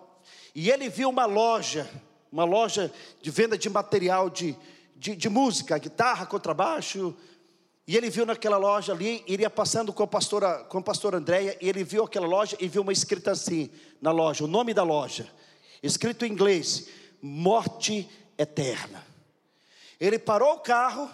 [0.53, 1.89] e ele viu uma loja,
[2.31, 2.91] uma loja
[3.21, 4.55] de venda de material de,
[4.95, 7.15] de, de música, guitarra, contrabaixo,
[7.87, 11.57] e ele viu naquela loja ali, iria passando com a pastora, com a pastora Andréia,
[11.59, 13.69] e ele viu aquela loja e viu uma escrita assim
[14.01, 15.29] na loja, o nome da loja,
[15.81, 16.87] escrito em inglês:
[17.21, 19.05] Morte Eterna.
[19.99, 21.09] Ele parou o carro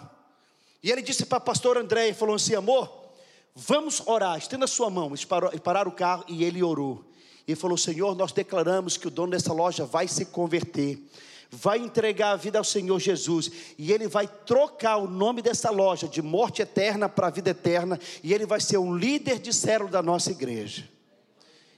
[0.82, 3.10] e ele disse para a pastora Andréia, falou assim: amor,
[3.54, 5.08] vamos orar, estenda a sua mão.
[5.08, 7.04] Eles pararam o carro e ele orou.
[7.48, 11.02] E falou: Senhor, nós declaramos que o dono dessa loja vai se converter
[11.50, 16.06] vai entregar a vida ao Senhor Jesus e ele vai trocar o nome dessa loja
[16.06, 20.02] de morte eterna para vida eterna e ele vai ser um líder de célula da
[20.02, 20.88] nossa igreja.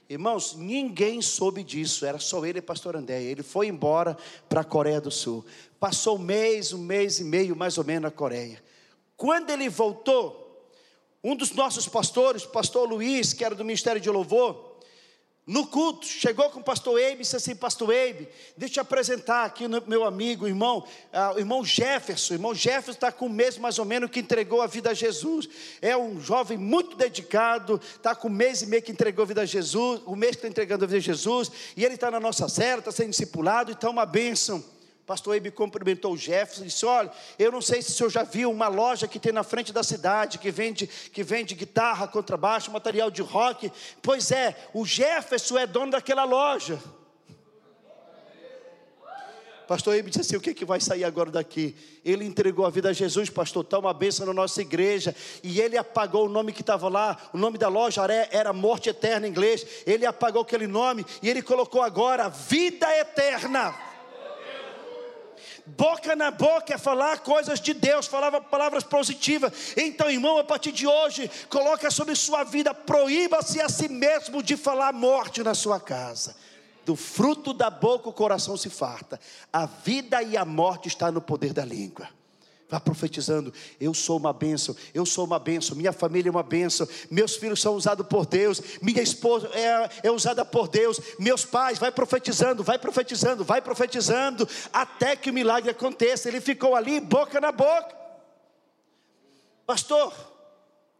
[0.09, 3.23] Irmãos, ninguém soube disso, era só ele e pastor André.
[3.23, 4.17] Ele foi embora
[4.49, 5.45] para a Coreia do Sul.
[5.79, 8.61] Passou um mês, um mês e meio mais ou menos na Coreia.
[9.15, 10.67] Quando ele voltou,
[11.23, 14.70] um dos nossos pastores, pastor Luiz, que era do Ministério de Louvor,
[15.51, 18.25] no culto, chegou com o pastor Eibe e disse assim: Pastor Eibe,
[18.55, 20.77] deixa eu te apresentar aqui o meu amigo, o irmão,
[21.11, 22.33] uh, o irmão Jefferson.
[22.33, 24.93] O irmão Jefferson está com um mês mais ou menos que entregou a vida a
[24.93, 25.49] Jesus.
[25.81, 29.41] É um jovem muito dedicado, está com um mês e meio que entregou a vida
[29.41, 32.21] a Jesus, o mês que está entregando a vida a Jesus, e ele está na
[32.21, 34.63] nossa cela, está sendo discipulado, então é uma bênção
[35.05, 38.23] pastor Eibe cumprimentou o Jefferson e disse: Olha, eu não sei se o senhor já
[38.23, 42.71] viu uma loja que tem na frente da cidade que vende, que vende guitarra, contrabaixo,
[42.71, 43.71] material de rock.
[44.01, 46.79] Pois é, o Jefferson é dono daquela loja.
[49.67, 51.75] Pastor Eibe disse assim: o que, que vai sair agora daqui?
[52.03, 55.15] Ele entregou a vida a Jesus, pastor, está uma bênção na nossa igreja.
[55.41, 59.25] E ele apagou o nome que estava lá, o nome da loja era Morte Eterna
[59.25, 59.65] em inglês.
[59.85, 63.90] Ele apagou aquele nome e ele colocou agora Vida Eterna
[65.65, 69.51] boca na boca é falar coisas de Deus, falava palavras positivas.
[69.77, 74.57] Então, irmão, a partir de hoje, coloca sobre sua vida, proíba-se a si mesmo de
[74.57, 76.35] falar morte na sua casa.
[76.85, 79.19] Do fruto da boca o coração se farta.
[79.53, 82.09] A vida e a morte está no poder da língua.
[82.71, 86.87] Vá profetizando, eu sou uma bênção, eu sou uma bênção, minha família é uma bênção,
[87.09, 91.77] meus filhos são usados por Deus, minha esposa é, é usada por Deus, meus pais,
[91.77, 96.29] vai profetizando, vai profetizando, vai profetizando, até que o milagre aconteça.
[96.29, 97.93] Ele ficou ali, boca na boca.
[99.67, 100.13] Pastor,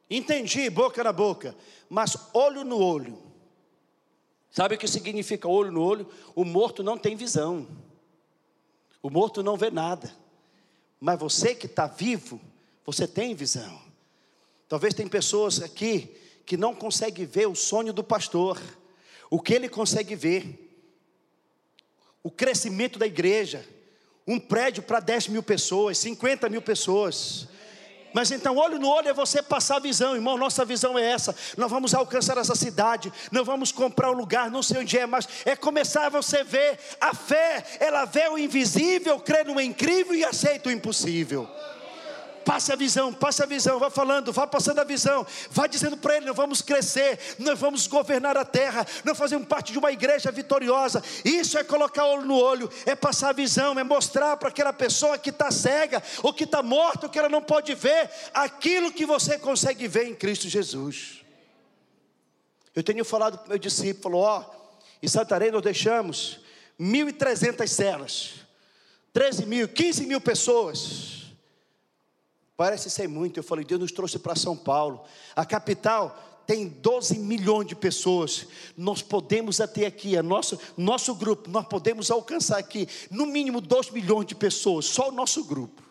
[0.09, 1.55] entendi, boca na boca,
[1.89, 3.17] mas olho no olho.
[4.51, 6.05] Sabe o que significa olho no olho?
[6.35, 7.65] O morto não tem visão,
[9.01, 10.19] o morto não vê nada.
[11.03, 12.39] Mas você que está vivo,
[12.85, 13.81] você tem visão.
[14.69, 18.61] Talvez tem pessoas aqui que não conseguem ver o sonho do pastor,
[19.27, 20.69] o que ele consegue ver,
[22.21, 23.67] o crescimento da igreja,
[24.27, 27.47] um prédio para 10 mil pessoas, 50 mil pessoas.
[28.13, 30.37] Mas então, olho no olho é você passar a visão, irmão.
[30.37, 31.35] Nossa visão é essa.
[31.57, 35.27] Nós vamos alcançar essa cidade, não vamos comprar um lugar, não sei onde é, mas
[35.45, 37.63] é começar a você ver a fé.
[37.79, 41.47] Ela vê o invisível, crê no incrível e aceita o impossível.
[42.43, 46.17] Passe a visão, passe a visão, vá falando, vá passando a visão, vá dizendo para
[46.17, 50.31] ele: nós vamos crescer, nós vamos governar a terra, nós fazemos parte de uma igreja
[50.31, 51.03] vitoriosa.
[51.23, 55.17] Isso é colocar olho no olho, é passar a visão, é mostrar para aquela pessoa
[55.17, 59.05] que está cega, ou que está morta, ou que ela não pode ver, aquilo que
[59.05, 61.21] você consegue ver em Cristo Jesus.
[62.75, 64.45] Eu tenho falado para o meu discípulo, ó,
[65.03, 66.39] em Santarém nós deixamos
[66.79, 68.31] 1.300 celas,
[69.13, 71.20] 13 mil, 15 mil pessoas.
[72.61, 73.39] Parece ser muito.
[73.39, 75.03] Eu falei, Deus nos trouxe para São Paulo.
[75.35, 78.45] A capital tem 12 milhões de pessoas.
[78.77, 83.89] Nós podemos até aqui, a nosso, nosso grupo, nós podemos alcançar aqui, no mínimo 2
[83.89, 85.81] milhões de pessoas, só o nosso grupo.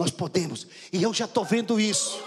[0.00, 0.66] Nós podemos.
[0.92, 2.20] E eu já estou vendo isso.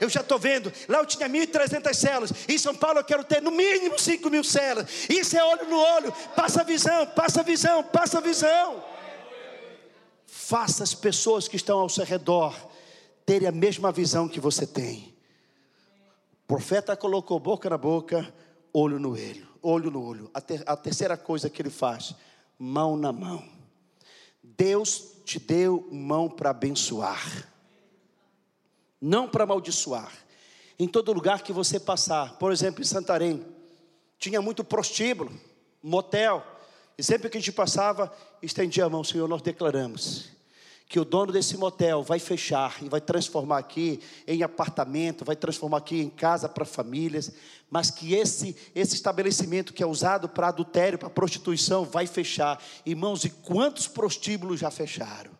[0.00, 0.72] Eu já estou vendo.
[0.88, 2.32] Lá eu tinha 1.300 células.
[2.48, 4.88] Em São Paulo eu quero ter no mínimo 5 mil células.
[5.10, 6.12] Isso é olho no olho.
[6.36, 8.84] Passa a visão, passa a visão, passa a visão.
[10.24, 12.54] Faça as pessoas que estão ao seu redor
[13.24, 15.14] terem a mesma visão que você tem.
[16.44, 18.32] O profeta colocou boca na boca,
[18.72, 20.30] olho no olho, olho no olho.
[20.34, 22.14] A, ter, a terceira coisa que ele faz,
[22.58, 23.42] mão na mão.
[24.42, 27.48] Deus te deu mão para abençoar,
[29.00, 30.12] não para amaldiçoar.
[30.78, 33.44] Em todo lugar que você passar, por exemplo, em Santarém,
[34.18, 35.32] tinha muito prostíbulo,
[35.82, 36.44] motel,
[36.98, 40.34] e sempre que a gente passava, estendia a mão, Senhor, nós declaramos
[40.88, 45.78] que o dono desse motel vai fechar e vai transformar aqui em apartamento, vai transformar
[45.78, 47.32] aqui em casa para famílias,
[47.70, 52.62] mas que esse, esse estabelecimento que é usado para adultério, para prostituição, vai fechar.
[52.84, 55.32] Irmãos, e quantos prostíbulos já fecharam?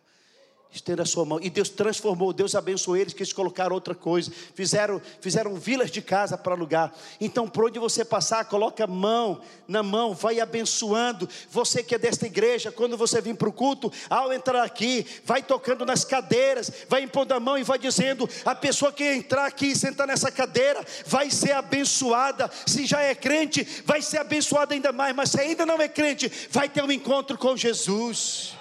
[0.75, 1.39] Estenda a sua mão.
[1.41, 4.29] E Deus transformou, Deus abençoou eles, que eles colocaram outra coisa.
[4.53, 6.93] Fizeram, fizeram vilas de casa para alugar.
[7.19, 11.29] Então, por onde você passar, coloca a mão na mão, vai abençoando.
[11.49, 15.41] Você que é desta igreja, quando você vir para o culto, ao entrar aqui, vai
[15.41, 19.67] tocando nas cadeiras, vai impondo a mão e vai dizendo: a pessoa que entrar aqui
[19.67, 22.51] e sentar nessa cadeira vai ser abençoada.
[22.65, 25.15] Se já é crente, vai ser abençoada ainda mais.
[25.15, 28.54] Mas se ainda não é crente, vai ter um encontro com Jesus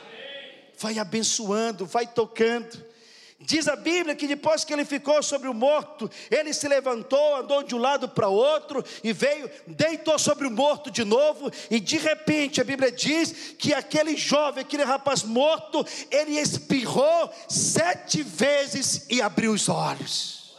[0.79, 2.95] vai abençoando, vai tocando.
[3.41, 7.63] Diz a Bíblia que depois que ele ficou sobre o morto, ele se levantou, andou
[7.63, 11.99] de um lado para outro e veio, deitou sobre o morto de novo, e de
[11.99, 19.21] repente a Bíblia diz que aquele jovem, aquele rapaz morto, ele espirrou sete vezes e
[19.21, 20.57] abriu os olhos.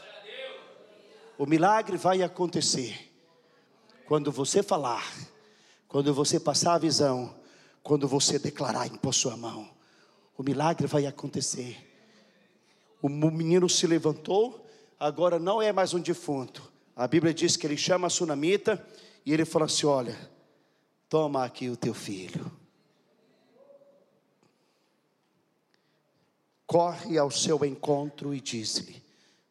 [1.39, 3.11] O milagre vai acontecer
[4.05, 5.11] quando você falar,
[5.87, 7.35] quando você passar a visão,
[7.81, 9.74] quando você declarar, impor sua mão
[10.37, 11.77] o milagre vai acontecer.
[13.01, 14.65] O menino se levantou,
[14.99, 16.71] agora não é mais um defunto.
[16.95, 18.85] A Bíblia diz que ele chama a sunamita
[19.25, 20.17] e ele fala assim: Olha,
[21.07, 22.51] toma aqui o teu filho.
[26.65, 29.03] Corre ao seu encontro e diz-lhe: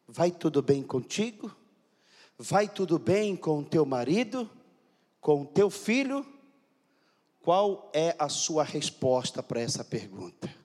[0.07, 1.55] Vai tudo bem contigo?
[2.37, 4.49] Vai tudo bem com o teu marido?
[5.21, 6.25] Com o teu filho?
[7.41, 10.64] Qual é a sua resposta para essa pergunta?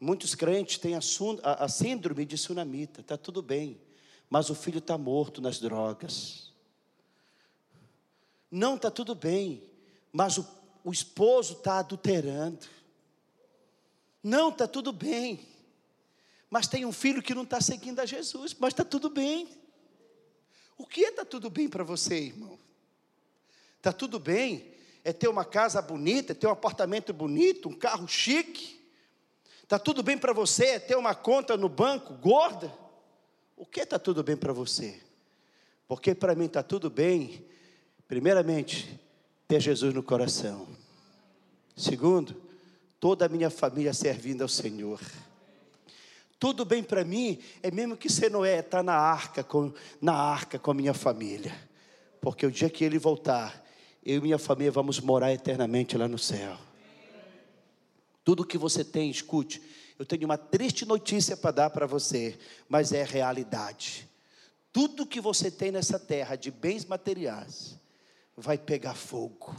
[0.00, 1.00] Muitos crentes têm a,
[1.42, 3.80] a, a síndrome de sunamita, está tudo bem,
[4.28, 6.52] mas o filho está morto nas drogas.
[8.50, 9.62] Não está tudo bem,
[10.12, 10.46] mas o,
[10.82, 12.66] o esposo está adulterando.
[14.22, 15.46] Não está tudo bem,
[16.48, 19.48] mas tem um filho que não está seguindo a Jesus, mas está tudo bem.
[20.76, 22.58] O que está tudo bem para você, irmão?
[23.78, 24.74] Está tudo bem
[25.04, 28.82] é ter uma casa bonita, é ter um apartamento bonito, um carro chique.
[29.64, 32.70] Está tudo bem para você ter uma conta no banco gorda?
[33.56, 35.00] O que está tudo bem para você?
[35.88, 37.42] Porque para mim está tudo bem,
[38.06, 39.00] primeiramente,
[39.48, 40.68] ter Jesus no coração.
[41.74, 42.36] Segundo,
[43.00, 45.00] toda a minha família servindo ao Senhor.
[46.38, 50.58] Tudo bem para mim é mesmo que ser Noé está na arca com na arca
[50.58, 51.56] com a minha família,
[52.20, 53.64] porque o dia que ele voltar,
[54.04, 56.54] eu e minha família vamos morar eternamente lá no céu.
[58.24, 59.62] Tudo que você tem, escute.
[59.98, 64.08] Eu tenho uma triste notícia para dar para você, mas é realidade.
[64.72, 67.78] Tudo que você tem nessa terra de bens materiais
[68.36, 69.54] vai pegar fogo,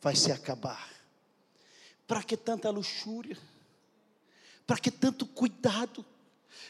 [0.00, 0.88] vai se acabar.
[2.06, 3.36] Para que tanta luxúria?
[4.66, 6.04] Para que tanto cuidado?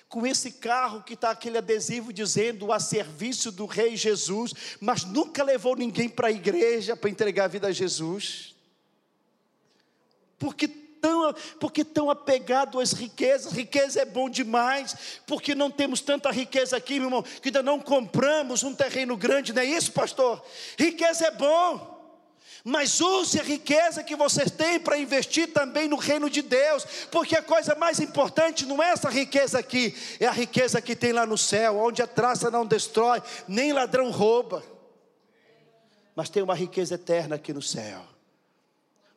[0.08, 5.44] com esse carro que está aquele adesivo dizendo a serviço do Rei Jesus, mas nunca
[5.44, 8.56] levou ninguém para a igreja para entregar a vida a Jesus
[10.40, 16.30] porque tão, porque tão apegado às riquezas, riqueza é bom demais, porque não temos tanta
[16.30, 20.42] riqueza aqui, meu irmão, que ainda não compramos um terreno grande, não é isso, pastor?
[20.78, 22.00] Riqueza é bom.
[22.62, 27.36] Mas use a riqueza que vocês têm para investir também no reino de Deus, porque
[27.36, 31.24] a coisa mais importante não é essa riqueza aqui, é a riqueza que tem lá
[31.24, 34.62] no céu, onde a traça não destrói, nem ladrão rouba.
[36.14, 38.09] Mas tem uma riqueza eterna aqui no céu.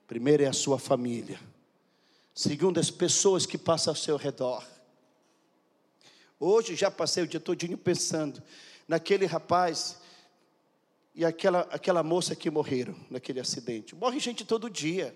[0.07, 1.39] Primeiro é a sua família.
[2.33, 4.65] Segundo, as pessoas que passam ao seu redor.
[6.39, 8.41] Hoje já passei o dia todinho pensando
[8.87, 10.01] naquele rapaz
[11.15, 13.95] e aquela, aquela moça que morreram naquele acidente.
[13.95, 15.15] Morre gente todo dia.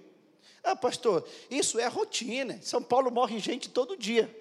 [0.63, 2.59] Ah, pastor, isso é rotina.
[2.61, 4.33] São Paulo morre gente todo dia.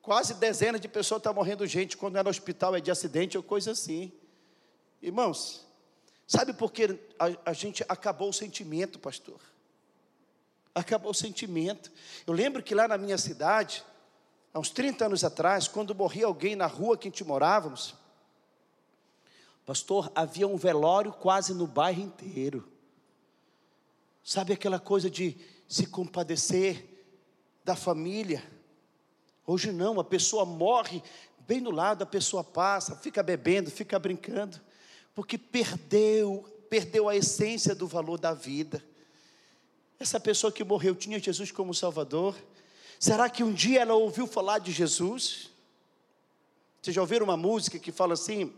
[0.00, 3.42] Quase dezenas de pessoas estão morrendo gente quando é no hospital, é de acidente ou
[3.42, 4.12] coisa assim.
[5.00, 5.66] Irmãos,
[6.32, 9.38] Sabe por que a, a gente acabou o sentimento, pastor?
[10.74, 11.92] Acabou o sentimento.
[12.26, 13.84] Eu lembro que lá na minha cidade,
[14.54, 17.94] há uns 30 anos atrás, quando morria alguém na rua que a gente morávamos,
[19.66, 22.66] pastor, havia um velório quase no bairro inteiro.
[24.24, 25.36] Sabe aquela coisa de
[25.68, 27.04] se compadecer
[27.62, 28.42] da família?
[29.46, 31.02] Hoje não, a pessoa morre,
[31.40, 34.58] bem do lado a pessoa passa, fica bebendo, fica brincando
[35.14, 38.82] porque perdeu, perdeu a essência do valor da vida.
[39.98, 42.36] Essa pessoa que morreu tinha Jesus como Salvador?
[42.98, 45.50] Será que um dia ela ouviu falar de Jesus?
[46.80, 48.52] Vocês já ouviram uma música que fala assim: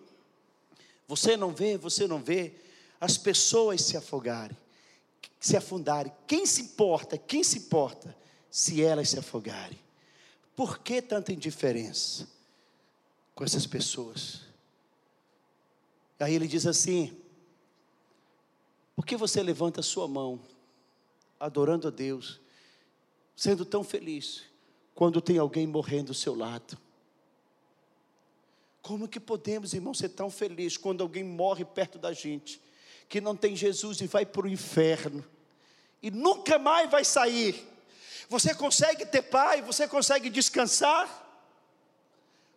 [1.06, 2.54] Você não vê, você não vê
[3.00, 4.56] as pessoas se afogarem.
[5.40, 6.12] se afundarem.
[6.26, 7.18] Quem se importa?
[7.18, 8.16] Quem se importa
[8.50, 9.78] se elas se afogarem?
[10.56, 12.26] Por que tanta indiferença
[13.34, 14.40] com essas pessoas?
[16.18, 17.16] Aí ele diz assim:
[18.94, 20.40] por que você levanta a sua mão,
[21.38, 22.40] adorando a Deus,
[23.34, 24.44] sendo tão feliz,
[24.94, 26.78] quando tem alguém morrendo ao seu lado?
[28.80, 32.60] Como que podemos, irmão, ser tão felizes quando alguém morre perto da gente,
[33.08, 35.24] que não tem Jesus e vai para o inferno,
[36.02, 37.66] e nunca mais vai sair?
[38.28, 39.64] Você consegue ter paz?
[39.64, 41.22] Você consegue descansar?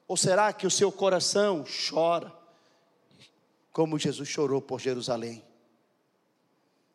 [0.07, 2.33] Ou será que o seu coração chora,
[3.77, 5.43] como Jesus chorou por Jerusalém?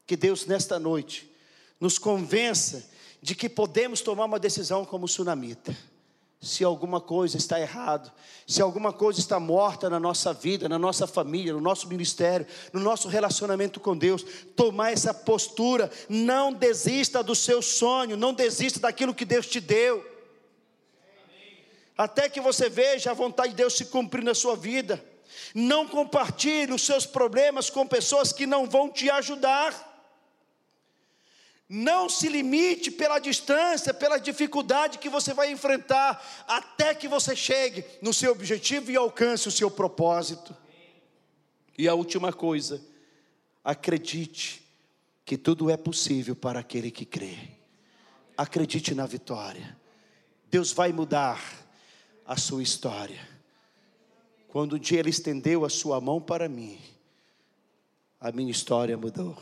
[0.05, 1.33] Que Deus, nesta noite,
[1.79, 2.91] nos convença
[3.23, 5.77] de que podemos tomar uma decisão como sunamita.
[6.41, 8.11] Se alguma coisa está errado,
[8.49, 12.81] se alguma coisa está morta na nossa vida, na nossa família, no nosso ministério, no
[12.81, 14.25] nosso relacionamento com Deus,
[14.57, 20.05] tomar essa postura, não desista do seu sonho, não desista daquilo que Deus te deu.
[21.97, 25.12] Até que você veja a vontade de Deus se cumprir na sua vida.
[25.55, 29.91] Não compartilhe os seus problemas com pessoas que não vão te ajudar.
[31.69, 37.85] Não se limite pela distância, pela dificuldade que você vai enfrentar, até que você chegue
[38.03, 40.55] no seu objetivo e alcance o seu propósito.
[41.79, 42.85] E a última coisa,
[43.65, 44.63] acredite
[45.25, 47.39] que tudo é possível para aquele que crê.
[48.37, 49.77] Acredite na vitória.
[50.51, 51.41] Deus vai mudar
[52.27, 53.32] a sua história.
[54.53, 56.79] Quando um dia Ele estendeu a sua mão para mim,
[58.21, 59.35] a minha história mudou.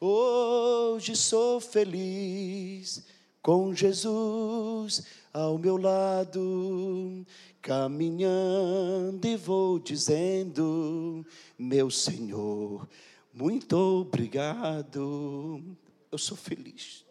[0.00, 3.04] Hoje sou feliz
[3.42, 5.02] com Jesus
[5.32, 7.26] ao meu lado,
[7.60, 11.26] caminhando e vou dizendo:
[11.58, 12.88] Meu Senhor,
[13.34, 15.60] muito obrigado.
[16.08, 17.04] Eu sou feliz.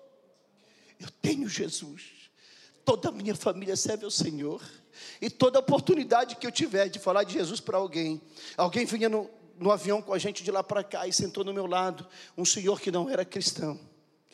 [0.98, 2.32] Eu tenho Jesus.
[2.86, 4.62] Toda a minha família serve ao Senhor.
[5.22, 8.22] E toda oportunidade que eu tiver de falar de Jesus para alguém,
[8.58, 9.30] alguém vinha no,
[9.60, 12.44] no avião com a gente de lá para cá e sentou no meu lado um
[12.44, 13.80] senhor que não era cristão.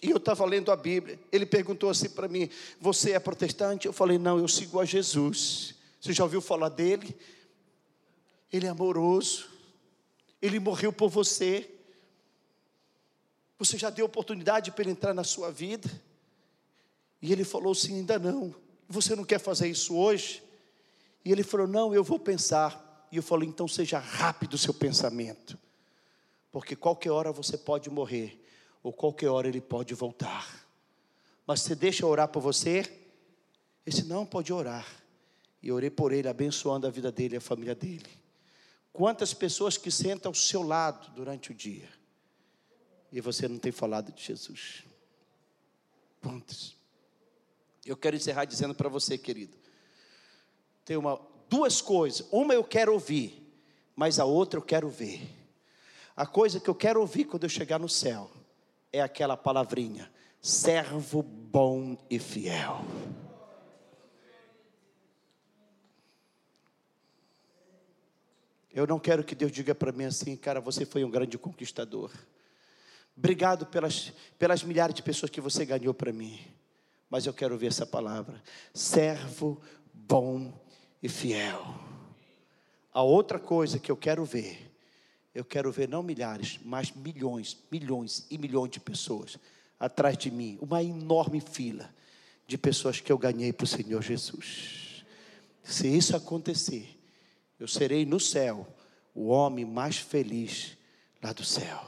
[0.02, 1.20] E eu estava lendo a Bíblia.
[1.32, 2.50] Ele perguntou assim para mim:
[2.80, 3.88] Você é protestante?
[3.88, 5.76] Eu falei: Não, eu sigo a Jesus.
[6.00, 7.16] Você já ouviu falar dele?
[8.52, 9.50] Ele é amoroso.
[10.42, 11.70] Ele morreu por você.
[13.58, 15.90] Você já deu oportunidade para ele entrar na sua vida?
[17.22, 18.54] E ele falou assim: Ainda não.
[18.88, 20.44] Você não quer fazer isso hoje?
[21.28, 23.06] E ele falou: Não, eu vou pensar.
[23.12, 25.60] E eu falei: então seja rápido o seu pensamento,
[26.54, 28.42] porque qualquer hora você pode morrer,
[28.82, 30.66] ou qualquer hora ele pode voltar.
[31.46, 32.78] Mas você deixa eu orar por você?
[32.78, 32.88] Ele
[33.86, 34.88] disse: não, pode orar.
[35.62, 38.10] E orei por ele, abençoando a vida dele e a família dele.
[38.94, 41.90] Quantas pessoas que sentam ao seu lado durante o dia
[43.12, 44.86] e você não tem falado de Jesus?
[46.22, 46.74] Quantas?
[47.86, 49.67] Eu quero encerrar dizendo para você, querido,
[50.88, 51.20] tem uma
[51.50, 52.26] duas coisas.
[52.32, 53.46] Uma eu quero ouvir,
[53.94, 55.22] mas a outra eu quero ver.
[56.16, 58.32] A coisa que eu quero ouvir quando eu chegar no céu
[58.92, 60.10] é aquela palavrinha:
[60.42, 62.86] servo bom e fiel.
[68.74, 72.12] Eu não quero que Deus diga para mim assim, cara, você foi um grande conquistador.
[73.18, 76.40] Obrigado pelas, pelas milhares de pessoas que você ganhou para mim.
[77.10, 78.42] Mas eu quero ouvir essa palavra:
[78.74, 79.60] servo
[79.94, 80.54] bom
[81.02, 81.76] e fiel.
[82.94, 84.72] A outra coisa que eu quero ver,
[85.34, 89.38] eu quero ver não milhares, mas milhões, milhões e milhões de pessoas
[89.80, 91.94] atrás de mim, uma enorme fila
[92.48, 95.06] de pessoas que eu ganhei para o Senhor Jesus.
[95.64, 96.98] Se isso acontecer,
[97.60, 98.66] eu serei no céu
[99.14, 100.78] o homem mais feliz
[101.22, 101.86] lá do céu.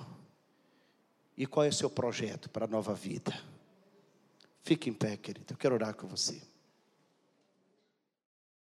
[1.38, 3.34] E qual é o seu projeto para a nova vida?
[4.62, 5.54] Fique em pé, querido.
[5.54, 6.42] Eu quero orar com você.